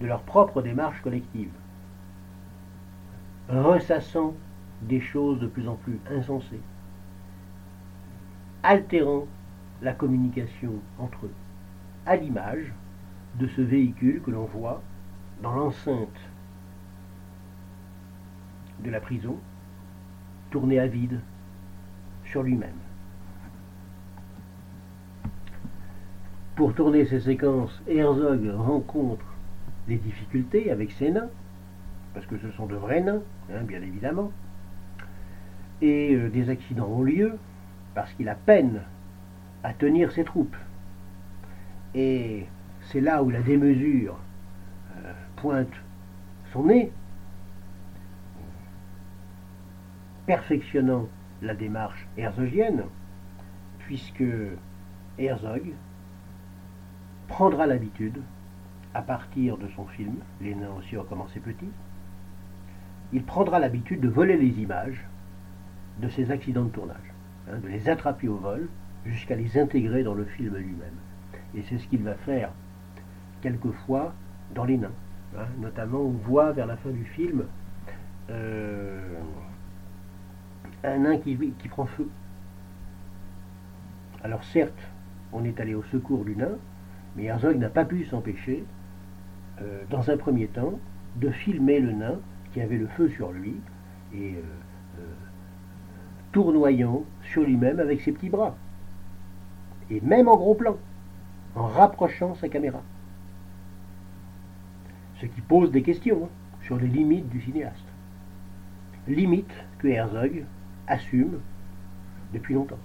de 0.00 0.06
leur 0.06 0.22
propre 0.22 0.62
démarche 0.62 1.00
collective, 1.02 1.50
ressassant 3.50 4.34
des 4.82 5.00
choses 5.00 5.40
de 5.40 5.46
plus 5.46 5.68
en 5.68 5.74
plus 5.74 5.98
insensées 6.10 6.60
altérant 8.62 9.26
la 9.82 9.92
communication 9.92 10.72
entre 10.98 11.26
eux, 11.26 11.34
à 12.06 12.16
l'image 12.16 12.72
de 13.36 13.46
ce 13.48 13.60
véhicule 13.60 14.20
que 14.22 14.30
l'on 14.30 14.44
voit 14.44 14.82
dans 15.42 15.52
l'enceinte 15.52 16.08
de 18.84 18.90
la 18.90 19.00
prison, 19.00 19.36
tourné 20.50 20.78
à 20.78 20.86
vide 20.86 21.20
sur 22.24 22.42
lui-même. 22.42 22.70
Pour 26.56 26.74
tourner 26.74 27.06
ces 27.06 27.20
séquences, 27.20 27.80
Herzog 27.88 28.50
rencontre 28.54 29.24
des 29.88 29.96
difficultés 29.96 30.70
avec 30.70 30.92
ses 30.92 31.10
nains, 31.10 31.30
parce 32.14 32.26
que 32.26 32.38
ce 32.38 32.50
sont 32.52 32.66
de 32.66 32.76
vrais 32.76 33.00
nains, 33.00 33.22
hein, 33.52 33.62
bien 33.62 33.82
évidemment, 33.82 34.32
et 35.82 36.14
euh, 36.14 36.28
des 36.28 36.50
accidents 36.50 36.88
ont 36.88 37.02
lieu, 37.02 37.38
parce 37.94 38.12
qu'il 38.12 38.28
a 38.28 38.34
peine 38.34 38.82
à 39.62 39.72
tenir 39.72 40.12
ses 40.12 40.24
troupes. 40.24 40.56
Et 41.94 42.46
c'est 42.82 43.00
là 43.00 43.22
où 43.22 43.30
la 43.30 43.40
démesure 43.40 44.18
euh, 45.04 45.12
pointe 45.36 45.72
son 46.52 46.64
nez, 46.64 46.92
perfectionnant 50.26 51.08
la 51.42 51.54
démarche 51.54 52.06
herzogienne, 52.16 52.84
puisque 53.78 54.24
Herzog 55.18 55.72
prendra 57.28 57.66
l'habitude, 57.66 58.20
à 58.94 59.02
partir 59.02 59.56
de 59.56 59.68
son 59.76 59.86
film, 59.86 60.16
Les 60.40 60.54
nains 60.54 60.72
aussi 60.78 60.96
ont 60.96 61.04
commencé 61.04 61.38
petit, 61.40 61.68
il 63.12 63.24
prendra 63.24 63.58
l'habitude 63.58 64.00
de 64.00 64.08
voler 64.08 64.36
les 64.36 64.60
images 64.60 65.04
de 66.00 66.08
ces 66.08 66.30
accidents 66.30 66.64
de 66.64 66.70
tournage, 66.70 67.14
hein, 67.48 67.58
de 67.62 67.68
les 67.68 67.88
attraper 67.88 68.28
au 68.28 68.36
vol 68.36 68.68
jusqu'à 69.04 69.34
les 69.34 69.58
intégrer 69.58 70.02
dans 70.02 70.14
le 70.14 70.24
film 70.24 70.56
lui-même. 70.56 70.94
Et 71.54 71.62
c'est 71.62 71.78
ce 71.78 71.86
qu'il 71.88 72.02
va 72.02 72.14
faire 72.14 72.50
quelquefois 73.42 74.14
dans 74.54 74.64
Les 74.64 74.76
Nains. 74.76 74.92
Hein. 75.36 75.46
Notamment, 75.60 76.00
on 76.00 76.10
voit 76.10 76.52
vers 76.52 76.66
la 76.66 76.76
fin 76.76 76.90
du 76.90 77.04
film 77.04 77.44
euh, 78.30 79.00
un 80.84 80.98
nain 80.98 81.18
qui, 81.18 81.36
prend 81.68 81.86
feu. 81.86 82.08
Alors 84.22 84.44
certes, 84.44 84.82
on 85.32 85.44
est 85.44 85.60
allé 85.60 85.74
au 85.74 85.82
secours 85.84 86.24
du 86.24 86.36
nain, 86.36 86.56
mais 87.16 87.24
Herzog 87.24 87.56
n'a 87.58 87.68
pas 87.68 87.84
pu 87.84 88.04
s'empêcher, 88.04 88.64
euh, 89.60 89.82
dans 89.90 90.10
un 90.10 90.16
premier 90.16 90.46
temps, 90.46 90.78
de 91.16 91.30
filmer 91.30 91.80
le 91.80 91.92
nain 91.92 92.18
qui 92.52 92.60
avait 92.60 92.76
le 92.76 92.86
feu 92.88 93.08
sur 93.08 93.32
lui 93.32 93.56
et 94.12 94.34
euh, 94.98 95.02
tournoyant 96.32 97.04
sur 97.22 97.42
lui-même 97.42 97.80
avec 97.80 98.00
ses 98.00 98.12
petits 98.12 98.30
bras. 98.30 98.56
Et 99.90 100.00
même 100.00 100.28
en 100.28 100.36
gros 100.36 100.54
plan, 100.54 100.76
en 101.54 101.66
rapprochant 101.66 102.34
sa 102.34 102.48
caméra. 102.48 102.82
Ce 105.20 105.26
qui 105.26 105.40
pose 105.40 105.70
des 105.70 105.82
questions 105.82 106.28
sur 106.62 106.76
les 106.76 106.88
limites 106.88 107.28
du 107.28 107.40
cinéaste. 107.40 107.84
Limites 109.06 109.64
que 109.78 109.88
Herzog 109.88 110.44
assume 110.86 111.40
depuis 112.32 112.54
longtemps. 112.54 112.78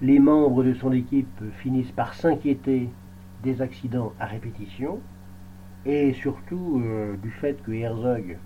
Les 0.00 0.18
membres 0.18 0.64
de 0.64 0.74
son 0.74 0.92
équipe 0.92 1.42
finissent 1.58 1.92
par 1.92 2.14
s'inquiéter 2.14 2.90
des 3.44 3.62
accidents 3.62 4.12
à 4.18 4.26
répétition 4.26 5.00
et 5.84 6.14
surtout 6.14 6.82
euh, 6.82 7.16
du 7.18 7.30
fait 7.30 7.62
que 7.62 7.72
Herzog 7.72 8.38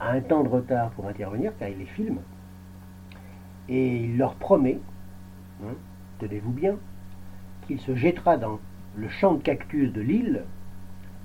a 0.00 0.10
un 0.10 0.20
temps 0.20 0.42
de 0.42 0.48
retard 0.48 0.90
pour 0.90 1.06
intervenir 1.06 1.52
car 1.58 1.68
il 1.68 1.78
les 1.78 1.86
filme 1.86 2.18
et 3.68 3.96
il 3.96 4.18
leur 4.18 4.34
promet, 4.34 4.80
hein, 5.62 5.74
tenez-vous 6.18 6.52
bien, 6.52 6.76
qu'il 7.66 7.80
se 7.80 7.94
jettera 7.94 8.36
dans 8.36 8.58
le 8.96 9.08
champ 9.08 9.34
de 9.34 9.42
cactus 9.42 9.92
de 9.92 10.00
l'île 10.00 10.44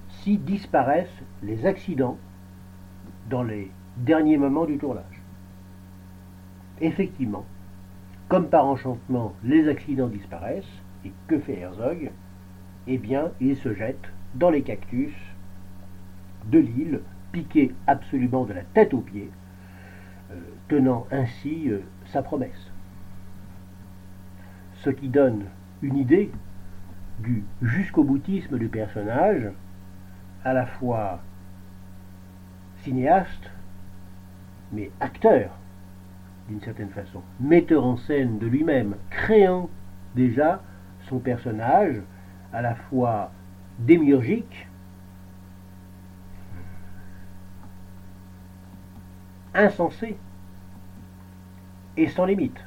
si 0.09 0.37
disparaissent 0.37 1.23
les 1.41 1.65
accidents 1.65 2.17
dans 3.29 3.43
les 3.43 3.71
derniers 3.97 4.37
moments 4.37 4.65
du 4.65 4.77
tournage. 4.77 5.21
Effectivement, 6.81 7.45
comme 8.27 8.49
par 8.49 8.65
enchantement, 8.65 9.33
les 9.43 9.67
accidents 9.67 10.07
disparaissent, 10.07 10.81
et 11.05 11.11
que 11.27 11.39
fait 11.39 11.59
Herzog? 11.59 12.11
Eh 12.87 12.97
bien, 12.97 13.31
il 13.39 13.55
se 13.57 13.73
jette 13.73 14.09
dans 14.35 14.49
les 14.49 14.61
cactus 14.61 15.13
de 16.45 16.59
l'île, 16.59 17.01
piqué 17.31 17.73
absolument 17.87 18.45
de 18.45 18.53
la 18.53 18.63
tête 18.63 18.93
aux 18.93 19.01
pieds, 19.01 19.31
euh, 20.31 20.35
tenant 20.67 21.07
ainsi 21.11 21.69
euh, 21.69 21.79
sa 22.07 22.21
promesse. 22.21 22.71
Ce 24.75 24.89
qui 24.89 25.07
donne 25.07 25.45
une 25.81 25.97
idée 25.97 26.29
du 27.19 27.43
jusqu'au 27.61 28.03
boutisme 28.03 28.57
du 28.57 28.67
personnage, 28.67 29.49
à 30.43 30.53
la 30.53 30.65
fois 30.65 31.21
cinéaste, 32.81 33.49
mais 34.73 34.91
acteur, 34.99 35.51
d'une 36.49 36.59
certaine 36.59 36.89
façon, 36.89 37.21
metteur 37.39 37.85
en 37.85 37.95
scène 37.95 38.39
de 38.39 38.47
lui-même, 38.47 38.95
créant 39.09 39.69
déjà 40.15 40.61
son 41.07 41.19
personnage 41.19 42.01
à 42.53 42.61
la 42.61 42.75
fois 42.75 43.31
démiurgique, 43.79 44.67
insensé 49.53 50.15
et 51.97 52.07
sans 52.07 52.25
limite. 52.25 52.63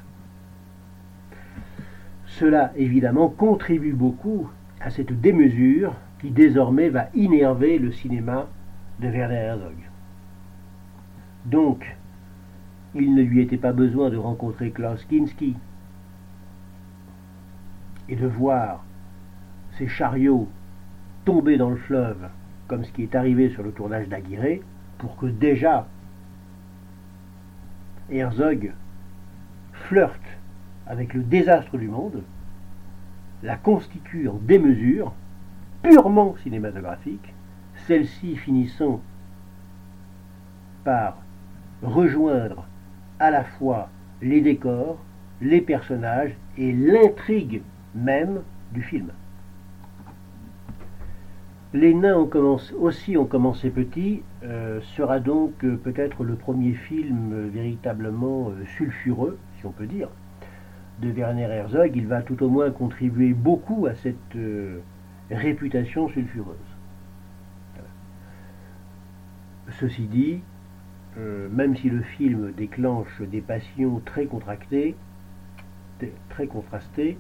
Cela, 2.27 2.73
évidemment, 2.77 3.29
contribue 3.29 3.93
beaucoup 3.93 4.51
à 4.81 4.91
cette 4.91 5.21
démesure 5.21 5.95
qui 6.21 6.31
désormais 6.31 6.91
va 6.91 7.09
innerver 7.15 7.79
le 7.79 7.93
cinéma 7.93 8.47
de 9.01 9.09
Werner 9.09 9.37
Herzog. 9.37 9.77
Donc, 11.47 11.97
il 12.95 13.15
ne 13.15 13.23
lui 13.23 13.41
était 13.41 13.57
pas 13.57 13.73
besoin 13.73 14.11
de 14.11 14.17
rencontrer 14.17 14.71
Klaus 14.71 15.05
Kinski 15.05 15.57
et 18.09 18.17
de 18.17 18.27
voir 18.27 18.85
ces 19.79 19.89
chariots 19.89 20.49
tomber 21.25 21.57
dans 21.57 21.71
le 21.71 21.77
fleuve, 21.77 22.29
comme 22.69 22.85
ce 22.85 22.93
qui 22.93 23.03
est 23.03 23.15
arrivé 23.15 23.51
sur 23.51 23.63
le 23.63 23.73
tournage 23.73 24.09
d'Aguirre, 24.09 24.61
pour 24.99 25.17
que 25.17 25.27
déjà 25.27 25.87
Herzog 28.11 28.73
flirte 29.73 30.23
avec 30.87 31.15
le 31.15 31.23
désastre 31.23 31.77
du 31.77 31.89
monde, 31.89 32.23
la 33.43 33.57
constitue 33.57 34.29
en 34.29 34.39
démesure, 34.41 35.13
purement 35.83 36.37
cinématographique, 36.43 37.35
celle-ci 37.87 38.37
finissant 38.37 39.01
par 40.85 41.19
rejoindre 41.83 42.67
à 43.19 43.31
la 43.31 43.45
fois 43.45 43.91
les 44.23 44.41
décors, 44.41 44.99
les 45.41 45.61
personnages 45.61 46.35
et 46.57 46.73
l'intrigue 46.73 47.63
même 47.95 48.43
du 48.73 48.83
film. 48.83 49.11
Les 51.77 51.93
nains 51.93 52.27
aussi 52.81 53.19
ont 53.19 53.27
commencé 53.27 53.69
petit, 53.69 54.23
euh, 54.45 54.81
sera 54.97 55.21
donc 55.21 55.63
euh, 55.63 55.77
peut-être 55.77 56.25
le 56.25 56.35
premier 56.35 56.73
film 56.73 57.35
euh, 57.35 57.51
véritablement 57.53 58.51
sulfureux, 58.79 59.37
si 59.59 59.67
on 59.67 59.73
peut 59.73 59.85
dire, 59.85 60.09
de 61.03 61.11
Werner 61.11 61.43
Herzog. 61.43 61.93
Il 61.95 62.07
va 62.07 62.23
tout 62.23 62.43
au 62.43 62.49
moins 62.49 62.71
contribuer 62.71 63.35
beaucoup 63.35 63.85
à 63.85 63.95
cette 63.95 64.39
réputation 65.31 66.09
sulfureuse. 66.09 66.57
Ceci 69.79 70.07
dit, 70.07 70.41
même 71.19 71.77
si 71.77 71.91
le 71.91 72.01
film 72.01 72.53
déclenche 72.57 73.21
des 73.21 73.43
passions 73.43 74.01
très 74.03 74.25
contractées, 74.25 74.95
très 76.31 76.47
contrastées, 76.47 77.19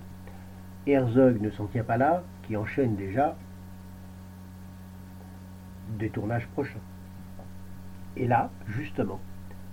Herzog 0.86 1.42
ne 1.42 1.50
s'en 1.50 1.66
tient 1.66 1.84
pas 1.84 1.98
là, 1.98 2.22
qui 2.44 2.56
enchaîne 2.56 2.96
déjà 2.96 3.36
des 5.98 6.10
tournages 6.10 6.46
prochains. 6.48 6.80
Et 8.16 8.26
là, 8.26 8.50
justement, 8.66 9.20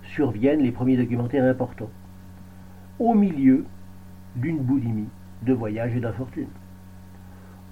surviennent 0.02 0.62
les 0.62 0.72
premiers 0.72 0.96
documentaires 0.96 1.44
importants, 1.44 1.90
au 2.98 3.14
milieu 3.14 3.64
d'une 4.36 4.58
boulimie 4.58 5.08
de 5.42 5.52
voyage 5.52 5.94
et 5.96 6.00
d'infortune. 6.00 6.48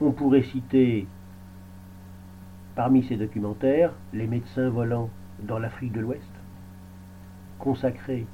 On 0.00 0.12
pourrait 0.12 0.42
citer 0.42 1.06
parmi 2.74 3.04
ces 3.04 3.16
documentaires 3.16 3.92
Les 4.12 4.26
médecins 4.26 4.68
volants 4.68 5.10
dans 5.42 5.58
l'Afrique 5.58 5.92
de 5.92 6.00
l'Ouest, 6.00 6.30
consacrés 7.58 8.26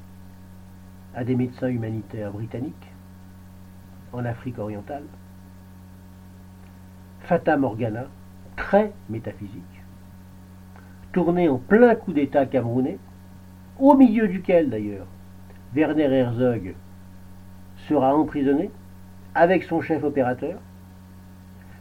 à 1.15 1.25
des 1.25 1.35
médecins 1.35 1.69
humanitaires 1.69 2.33
britanniques 2.33 2.93
en 4.13 4.25
Afrique 4.25 4.59
orientale, 4.59 5.05
Fata 7.21 7.57
Morgana, 7.57 8.07
très 8.57 8.93
métaphysique, 9.09 9.78
tourné 11.13 11.49
en 11.49 11.59
plein 11.59 11.95
coup 11.95 12.13
d'État 12.13 12.47
camerounais, 12.47 12.99
au 13.79 13.95
milieu 13.97 14.29
duquel 14.29 14.71
d'ailleurs 14.71 15.07
Werner 15.75 16.13
Herzog 16.13 16.75
sera 17.89 18.17
emprisonné 18.17 18.71
avec 19.35 19.63
son 19.65 19.81
chef 19.81 20.03
opérateur. 20.03 20.59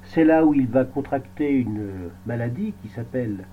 C'est 0.03 0.23
là 0.23 0.45
où 0.45 0.53
il 0.53 0.67
va 0.67 0.85
contracter 0.85 1.51
une 1.51 2.11
maladie 2.25 2.73
qui 2.81 2.89
s'appelle 2.89 3.45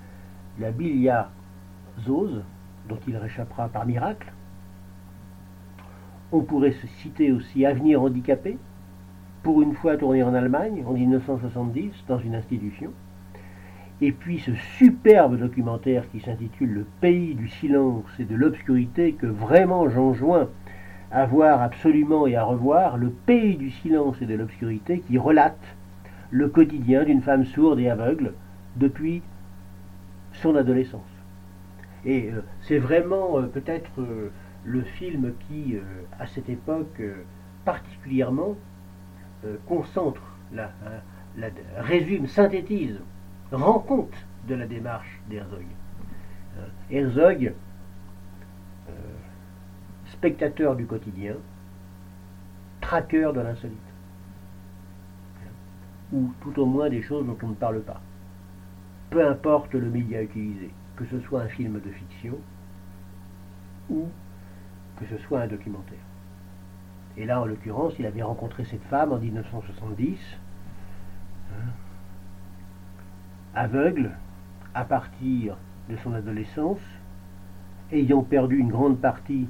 la 0.60 0.70
biliarzose, 0.70 2.42
dont 2.88 2.98
il 3.08 3.16
réchappera 3.16 3.68
par 3.68 3.86
miracle. 3.86 4.32
On 6.32 6.42
pourrait 6.42 6.74
citer 7.02 7.32
aussi 7.32 7.64
Avenir 7.66 8.02
handicapé, 8.02 8.58
pour 9.42 9.62
une 9.62 9.74
fois 9.74 9.96
tourné 9.96 10.22
en 10.22 10.34
Allemagne 10.34 10.84
en 10.86 10.92
1970 10.92 11.92
dans 12.08 12.18
une 12.18 12.34
institution. 12.34 12.92
Et 14.06 14.12
puis 14.12 14.38
ce 14.38 14.52
superbe 14.76 15.38
documentaire 15.38 16.10
qui 16.10 16.20
s'intitule 16.20 16.74
Le 16.74 16.86
pays 17.00 17.34
du 17.34 17.48
silence 17.48 18.04
et 18.18 18.26
de 18.26 18.34
l'obscurité 18.34 19.14
que 19.14 19.24
vraiment 19.24 19.88
j'enjoins 19.88 20.50
à 21.10 21.24
voir 21.24 21.62
absolument 21.62 22.26
et 22.26 22.36
à 22.36 22.44
revoir, 22.44 22.98
Le 22.98 23.08
pays 23.08 23.56
du 23.56 23.70
silence 23.70 24.20
et 24.20 24.26
de 24.26 24.34
l'obscurité 24.34 25.00
qui 25.00 25.16
relate 25.16 25.64
le 26.30 26.48
quotidien 26.48 27.04
d'une 27.04 27.22
femme 27.22 27.46
sourde 27.46 27.80
et 27.80 27.88
aveugle 27.88 28.34
depuis 28.76 29.22
son 30.34 30.54
adolescence. 30.54 31.00
Et 32.04 32.28
c'est 32.60 32.76
vraiment 32.76 33.42
peut-être 33.44 34.06
le 34.66 34.82
film 34.82 35.32
qui, 35.48 35.76
à 36.20 36.26
cette 36.26 36.50
époque, 36.50 37.00
particulièrement, 37.64 38.54
concentre, 39.66 40.20
la, 40.52 40.70
résume, 41.78 42.26
synthétise, 42.26 43.00
rend 43.54 43.78
compte 43.78 44.14
de 44.48 44.54
la 44.54 44.66
démarche 44.66 45.20
d'Herzog. 45.28 45.64
Herzog, 46.90 47.52
spectateur 50.12 50.76
du 50.76 50.86
quotidien, 50.86 51.34
traqueur 52.80 53.32
de 53.32 53.40
l'insolite. 53.40 53.78
Ou 56.12 56.32
tout 56.42 56.58
au 56.60 56.66
moins 56.66 56.88
des 56.88 57.02
choses 57.02 57.26
dont 57.26 57.36
on 57.42 57.48
ne 57.48 57.54
parle 57.54 57.80
pas. 57.80 58.00
Peu 59.10 59.26
importe 59.26 59.74
le 59.74 59.90
média 59.90 60.22
utilisé, 60.22 60.70
que 60.96 61.04
ce 61.06 61.20
soit 61.20 61.42
un 61.42 61.48
film 61.48 61.80
de 61.80 61.90
fiction 61.90 62.38
ou 63.90 64.08
que 64.98 65.06
ce 65.06 65.18
soit 65.24 65.40
un 65.40 65.46
documentaire. 65.46 65.98
Et 67.16 67.26
là, 67.26 67.40
en 67.40 67.44
l'occurrence, 67.44 67.94
il 67.98 68.06
avait 68.06 68.22
rencontré 68.22 68.64
cette 68.64 68.82
femme 68.84 69.12
en 69.12 69.18
1970, 69.18 70.18
hein, 71.52 71.70
aveugle, 73.54 74.10
à 74.74 74.84
partir 74.84 75.56
de 75.88 75.96
son 75.96 76.14
adolescence, 76.14 76.80
ayant 77.92 78.22
perdu 78.22 78.58
une 78.58 78.68
grande 78.70 78.98
partie 78.98 79.48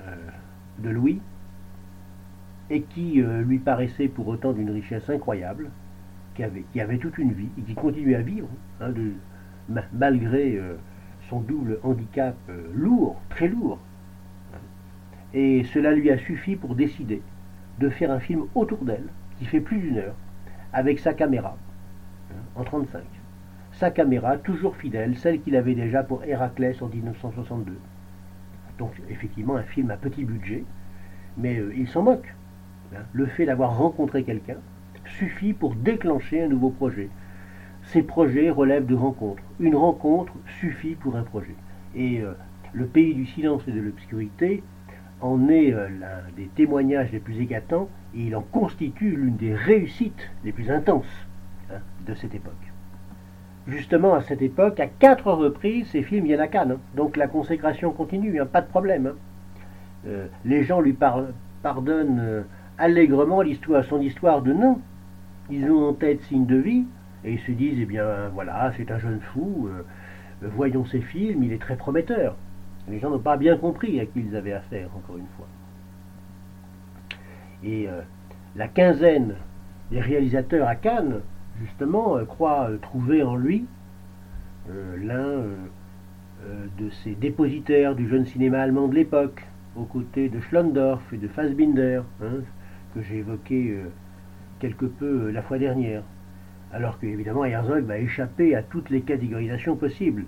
euh, 0.00 0.14
de 0.78 0.90
Louis, 0.90 1.20
et 2.70 2.82
qui 2.82 3.22
euh, 3.22 3.42
lui 3.42 3.58
paraissait 3.58 4.08
pour 4.08 4.26
autant 4.26 4.52
d'une 4.52 4.70
richesse 4.70 5.08
incroyable, 5.08 5.70
qui 6.34 6.42
avait, 6.80 6.98
toute 6.98 7.16
une 7.16 7.32
vie 7.32 7.48
et 7.58 7.62
qui 7.62 7.74
continuait 7.74 8.16
à 8.16 8.20
vivre, 8.20 8.48
hein, 8.80 8.92
malgré 9.92 10.56
euh, 10.56 10.76
son 11.30 11.40
double 11.40 11.78
handicap 11.82 12.36
lourd, 12.74 13.20
très 13.30 13.48
lourd. 13.48 13.78
Et 15.32 15.64
cela 15.64 15.92
lui 15.92 16.10
a 16.10 16.18
suffi 16.18 16.56
pour 16.56 16.74
décider 16.74 17.22
de 17.78 17.88
faire 17.88 18.10
un 18.10 18.20
film 18.20 18.44
autour 18.54 18.84
d'elle, 18.84 19.08
qui 19.38 19.46
fait 19.46 19.60
plus 19.60 19.78
d'une 19.78 19.98
heure, 19.98 20.14
avec 20.72 20.98
sa 20.98 21.14
caméra, 21.14 21.56
en 22.56 22.64
35. 22.64 23.02
Sa 23.72 23.90
caméra, 23.90 24.38
toujours 24.38 24.76
fidèle, 24.76 25.16
celle 25.16 25.40
qu'il 25.40 25.56
avait 25.56 25.74
déjà 25.74 26.02
pour 26.02 26.24
Héraclès 26.24 26.80
en 26.80 26.88
1962. 26.88 27.76
Donc 28.78 28.92
effectivement 29.10 29.56
un 29.56 29.62
film 29.62 29.90
à 29.90 29.96
petit 29.96 30.24
budget, 30.24 30.64
mais 31.36 31.58
euh, 31.58 31.74
il 31.76 31.88
s'en 31.88 32.02
moque. 32.02 32.34
Hein. 32.94 33.00
Le 33.12 33.26
fait 33.26 33.46
d'avoir 33.46 33.76
rencontré 33.76 34.22
quelqu'un 34.22 34.56
suffit 35.18 35.52
pour 35.52 35.74
déclencher 35.74 36.42
un 36.42 36.48
nouveau 36.48 36.70
projet. 36.70 37.10
Ces 37.84 38.02
projets 38.02 38.50
relèvent 38.50 38.86
de 38.86 38.94
rencontres. 38.94 39.42
Une 39.60 39.76
rencontre 39.76 40.32
suffit 40.58 40.94
pour 40.94 41.16
un 41.16 41.22
projet. 41.22 41.54
Et 41.94 42.20
euh, 42.20 42.32
le 42.72 42.86
pays 42.86 43.14
du 43.14 43.26
silence 43.26 43.62
et 43.68 43.72
de 43.72 43.80
l'obscurité 43.80 44.62
en 45.20 45.48
est 45.48 45.72
euh, 45.72 45.88
l'un 45.88 46.22
des 46.36 46.48
témoignages 46.48 47.12
les 47.12 47.20
plus 47.20 47.40
éclatants 47.40 47.88
et 48.14 48.22
il 48.22 48.36
en 48.36 48.42
constitue 48.42 49.10
l'une 49.10 49.36
des 49.36 49.54
réussites 49.54 50.30
les 50.44 50.52
plus 50.52 50.70
intenses 50.70 51.25
de 52.06 52.14
cette 52.14 52.34
époque 52.34 52.72
justement 53.66 54.14
à 54.14 54.22
cette 54.22 54.42
époque, 54.42 54.80
à 54.80 54.86
quatre 54.86 55.30
reprises, 55.32 55.88
ces 55.90 56.02
films 56.02 56.26
viennent 56.26 56.40
à 56.40 56.48
Cannes. 56.48 56.72
Hein. 56.72 56.80
Donc 56.94 57.16
la 57.16 57.26
consécration 57.26 57.92
continue, 57.92 58.40
hein, 58.40 58.46
pas 58.46 58.60
de 58.60 58.68
problème. 58.68 59.06
Hein. 59.06 59.14
Euh, 60.06 60.26
les 60.44 60.64
gens 60.64 60.80
lui 60.80 60.96
pardonnent 61.62 62.20
euh, 62.20 62.42
allègrement 62.78 63.42
l'histoire, 63.42 63.84
son 63.84 64.00
histoire 64.00 64.42
de 64.42 64.52
nain. 64.52 64.78
Ils 65.50 65.70
ont 65.70 65.88
en 65.88 65.92
tête 65.92 66.22
signe 66.22 66.46
de 66.46 66.56
vie 66.56 66.84
et 67.24 67.32
ils 67.32 67.40
se 67.40 67.52
disent, 67.52 67.78
eh 67.80 67.86
bien 67.86 68.28
voilà, 68.34 68.72
c'est 68.76 68.90
un 68.90 68.98
jeune 68.98 69.20
fou, 69.20 69.68
euh, 69.68 69.82
voyons 70.42 70.84
ses 70.84 71.00
films, 71.00 71.42
il 71.42 71.52
est 71.52 71.60
très 71.60 71.76
prometteur. 71.76 72.36
Les 72.88 73.00
gens 73.00 73.10
n'ont 73.10 73.18
pas 73.18 73.36
bien 73.36 73.56
compris 73.56 73.98
à 73.98 74.06
qui 74.06 74.20
ils 74.20 74.36
avaient 74.36 74.52
affaire, 74.52 74.88
encore 74.96 75.16
une 75.16 75.26
fois. 75.36 75.46
Et 77.64 77.88
la 78.54 78.68
quinzaine 78.68 79.34
des 79.90 79.98
réalisateurs 79.98 80.68
à 80.68 80.76
Cannes 80.76 81.20
justement, 81.60 82.16
euh, 82.16 82.24
croit 82.24 82.70
euh, 82.70 82.78
trouver 82.78 83.22
en 83.22 83.36
lui 83.36 83.66
euh, 84.70 84.96
l'un 85.02 85.44
de 86.78 86.90
ces 87.02 87.14
dépositaires 87.14 87.96
du 87.96 88.08
jeune 88.08 88.26
cinéma 88.26 88.60
allemand 88.60 88.86
de 88.86 88.94
l'époque, 88.94 89.42
aux 89.74 89.84
côtés 89.84 90.28
de 90.28 90.38
Schlondorf 90.38 91.02
et 91.12 91.16
de 91.16 91.26
Fassbinder, 91.26 92.02
hein, 92.22 92.42
que 92.94 93.02
j'ai 93.02 93.16
évoqué 93.16 93.76
quelque 94.60 94.84
peu 94.84 95.30
la 95.30 95.42
fois 95.42 95.58
dernière. 95.58 96.02
Alors 96.72 97.00
que, 97.00 97.06
évidemment, 97.06 97.44
Herzog 97.44 97.84
va 97.84 97.98
échapper 97.98 98.54
à 98.54 98.62
toutes 98.62 98.90
les 98.90 99.00
catégorisations 99.00 99.76
possibles. 99.76 100.26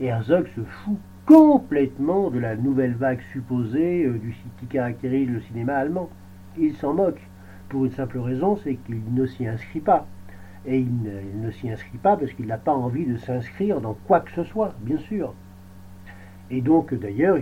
Herzog 0.00 0.48
se 0.56 0.62
fout 0.62 0.98
complètement 1.26 2.30
de 2.30 2.40
la 2.40 2.56
nouvelle 2.56 2.94
vague 2.94 3.20
supposée 3.32 4.08
du, 4.08 4.34
qui 4.58 4.66
caractérise 4.66 5.30
le 5.30 5.42
cinéma 5.42 5.74
allemand. 5.74 6.08
Il 6.58 6.74
s'en 6.74 6.94
moque, 6.94 7.20
pour 7.68 7.84
une 7.84 7.92
simple 7.92 8.18
raison, 8.18 8.56
c'est 8.64 8.74
qu'il 8.74 9.14
ne 9.14 9.26
s'y 9.26 9.46
inscrit 9.46 9.80
pas 9.80 10.08
et 10.64 10.78
il 10.78 11.40
ne, 11.40 11.50
s'y 11.50 11.70
inscrit 11.70 11.98
pas 11.98 12.16
parce 12.16 12.32
qu'il 12.32 12.46
n'a 12.46 12.58
pas 12.58 12.72
envie 12.72 13.04
de 13.04 13.16
s'inscrire 13.16 13.80
dans 13.80 13.94
quoi 13.94 14.20
que 14.20 14.30
ce 14.32 14.44
soit, 14.44 14.74
bien 14.80 14.98
sûr. 14.98 15.34
Et 16.50 16.60
donc, 16.60 16.94
d'ailleurs, 16.94 17.38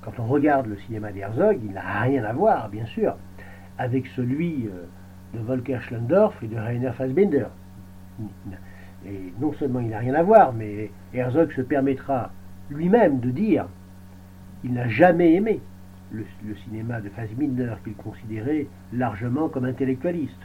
quand 0.00 0.12
on 0.18 0.26
regarde 0.26 0.66
le 0.66 0.76
cinéma 0.78 1.12
d'Herzog, 1.12 1.58
il 1.64 1.72
n'a 1.72 2.00
rien 2.00 2.24
à 2.24 2.32
voir, 2.32 2.68
bien 2.68 2.86
sûr, 2.86 3.16
avec 3.78 4.06
celui 4.08 4.66
euh, 4.66 4.86
de 5.34 5.44
Volker 5.44 5.78
Schlendorf 5.80 6.34
et 6.42 6.48
de 6.48 6.56
Rainer 6.56 6.92
Fassbinder. 6.92 7.46
Et 9.06 9.32
non 9.40 9.52
seulement 9.54 9.80
il 9.80 9.88
n'a 9.88 9.98
rien 9.98 10.14
à 10.14 10.22
voir, 10.22 10.52
mais 10.52 10.90
Herzog 11.14 11.52
se 11.52 11.60
permettra 11.60 12.30
lui-même 12.70 13.20
de 13.20 13.30
dire 13.30 13.66
qu'il 14.60 14.72
n'a 14.72 14.88
jamais 14.88 15.34
aimé 15.34 15.60
le, 16.12 16.24
le 16.46 16.56
cinéma 16.56 17.00
de 17.00 17.08
Fassbinder 17.10 17.74
qu'il 17.84 17.94
considérait 17.94 18.66
largement 18.92 19.48
comme 19.48 19.64
intellectualiste. 19.64 20.40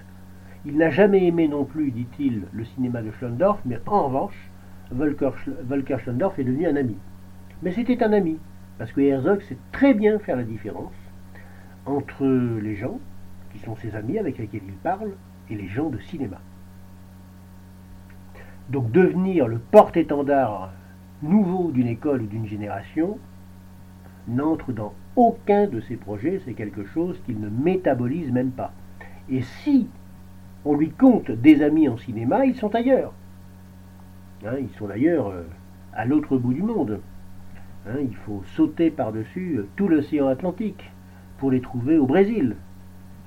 Il 0.67 0.75
n'a 0.75 0.89
jamais 0.89 1.25
aimé 1.25 1.47
non 1.47 1.63
plus, 1.63 1.91
dit-il, 1.91 2.43
le 2.51 2.65
cinéma 2.65 3.01
de 3.01 3.09
Schlondorf, 3.11 3.61
mais 3.63 3.79
en 3.85 4.07
revanche, 4.07 4.49
Volker, 4.91 5.31
Schlondorf 5.99 6.37
est 6.39 6.43
devenu 6.43 6.67
un 6.67 6.75
ami. 6.75 6.97
Mais 7.63 7.71
c'était 7.71 8.03
un 8.03 8.11
ami, 8.11 8.37
parce 8.77 8.91
que 8.91 8.99
Herzog 8.99 9.41
sait 9.43 9.57
très 9.71 9.93
bien 9.93 10.19
faire 10.19 10.35
la 10.35 10.43
différence 10.43 10.91
entre 11.85 12.25
les 12.25 12.75
gens, 12.75 12.99
qui 13.53 13.59
sont 13.59 13.77
ses 13.77 13.95
amis 13.95 14.19
avec 14.19 14.37
lesquels 14.39 14.63
il 14.67 14.73
parle, 14.73 15.11
et 15.49 15.55
les 15.55 15.69
gens 15.69 15.89
de 15.89 15.99
cinéma. 15.99 16.41
Donc 18.69 18.91
devenir 18.91 19.47
le 19.47 19.59
porte-étendard 19.59 20.73
nouveau 21.21 21.71
d'une 21.71 21.87
école 21.87 22.23
ou 22.23 22.27
d'une 22.27 22.45
génération 22.45 23.17
n'entre 24.27 24.73
dans 24.73 24.93
aucun 25.15 25.65
de 25.67 25.79
ses 25.79 25.95
projets, 25.95 26.41
c'est 26.43 26.55
quelque 26.55 26.83
chose 26.83 27.17
qu'il 27.25 27.39
ne 27.39 27.47
métabolise 27.47 28.33
même 28.33 28.51
pas. 28.51 28.73
Et 29.29 29.41
si 29.41 29.87
on 30.65 30.75
lui 30.75 30.89
compte 30.89 31.31
des 31.31 31.61
amis 31.63 31.87
en 31.87 31.97
cinéma, 31.97 32.45
ils 32.45 32.55
sont 32.55 32.73
ailleurs. 32.75 33.13
Hein, 34.45 34.55
ils 34.59 34.69
sont 34.77 34.87
d'ailleurs 34.87 35.29
euh, 35.29 35.43
à 35.93 36.05
l'autre 36.05 36.37
bout 36.37 36.53
du 36.53 36.61
monde. 36.61 36.99
Hein, 37.87 37.97
il 38.01 38.15
faut 38.15 38.43
sauter 38.55 38.91
par-dessus 38.91 39.57
euh, 39.57 39.67
tout 39.75 39.87
l'océan 39.87 40.27
Atlantique 40.27 40.91
pour 41.37 41.51
les 41.51 41.61
trouver 41.61 41.97
au 41.97 42.05
Brésil. 42.05 42.55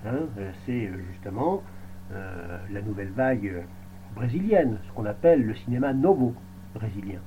Hein, 0.06 0.20
euh, 0.38 0.50
c'est 0.64 0.90
justement 1.12 1.62
la 2.72 2.82
nouvelle 2.82 3.12
vague 3.12 3.62
brésilienne, 4.16 4.78
ce 4.84 4.92
qu'on 4.94 5.04
appelle 5.04 5.46
le 5.46 5.54
cinéma 5.54 5.92
novo 5.92 6.34
brésilien. 6.74 7.20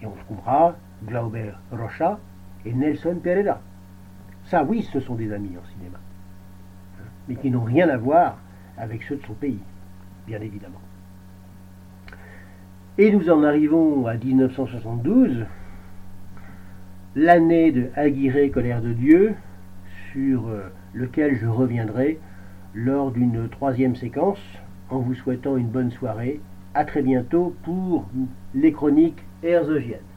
Et 0.00 0.06
on 0.06 0.12
trouvera 0.12 0.76
Glauber 1.04 1.50
Rocha 1.72 2.20
et 2.64 2.72
Nelson 2.72 3.18
Pereira. 3.20 3.60
Ça, 4.44 4.62
oui, 4.62 4.88
ce 4.92 5.00
sont 5.00 5.16
des 5.16 5.32
amis 5.32 5.56
en 5.60 5.66
cinéma, 5.72 5.98
mais 7.28 7.34
qui 7.34 7.50
n'ont 7.50 7.64
rien 7.64 7.88
à 7.88 7.96
voir 7.96 8.38
avec 8.78 9.02
ceux 9.04 9.16
de 9.16 9.22
son 9.26 9.34
pays, 9.34 9.60
bien 10.26 10.40
évidemment. 10.40 10.80
Et 12.98 13.10
nous 13.10 13.30
en 13.30 13.42
arrivons 13.42 14.06
à 14.06 14.14
1972, 14.14 15.46
l'année 17.16 17.72
de 17.72 17.88
Aguirre 17.96 18.50
Colère 18.52 18.82
de 18.82 18.92
Dieu, 18.92 19.34
sur 20.12 20.48
euh, 20.48 20.70
lequel 20.92 21.38
je 21.38 21.46
reviendrai 21.46 22.18
lors 22.74 23.10
d'une 23.10 23.48
troisième 23.48 23.96
séquence, 23.96 24.42
en 24.90 24.98
vous 24.98 25.14
souhaitant 25.14 25.56
une 25.56 25.68
bonne 25.68 25.90
soirée. 25.90 26.40
À 26.74 26.84
très 26.84 27.02
bientôt 27.02 27.54
pour 27.64 28.06
les 28.54 28.72
chroniques 28.72 29.22
herzogiennes. 29.42 30.11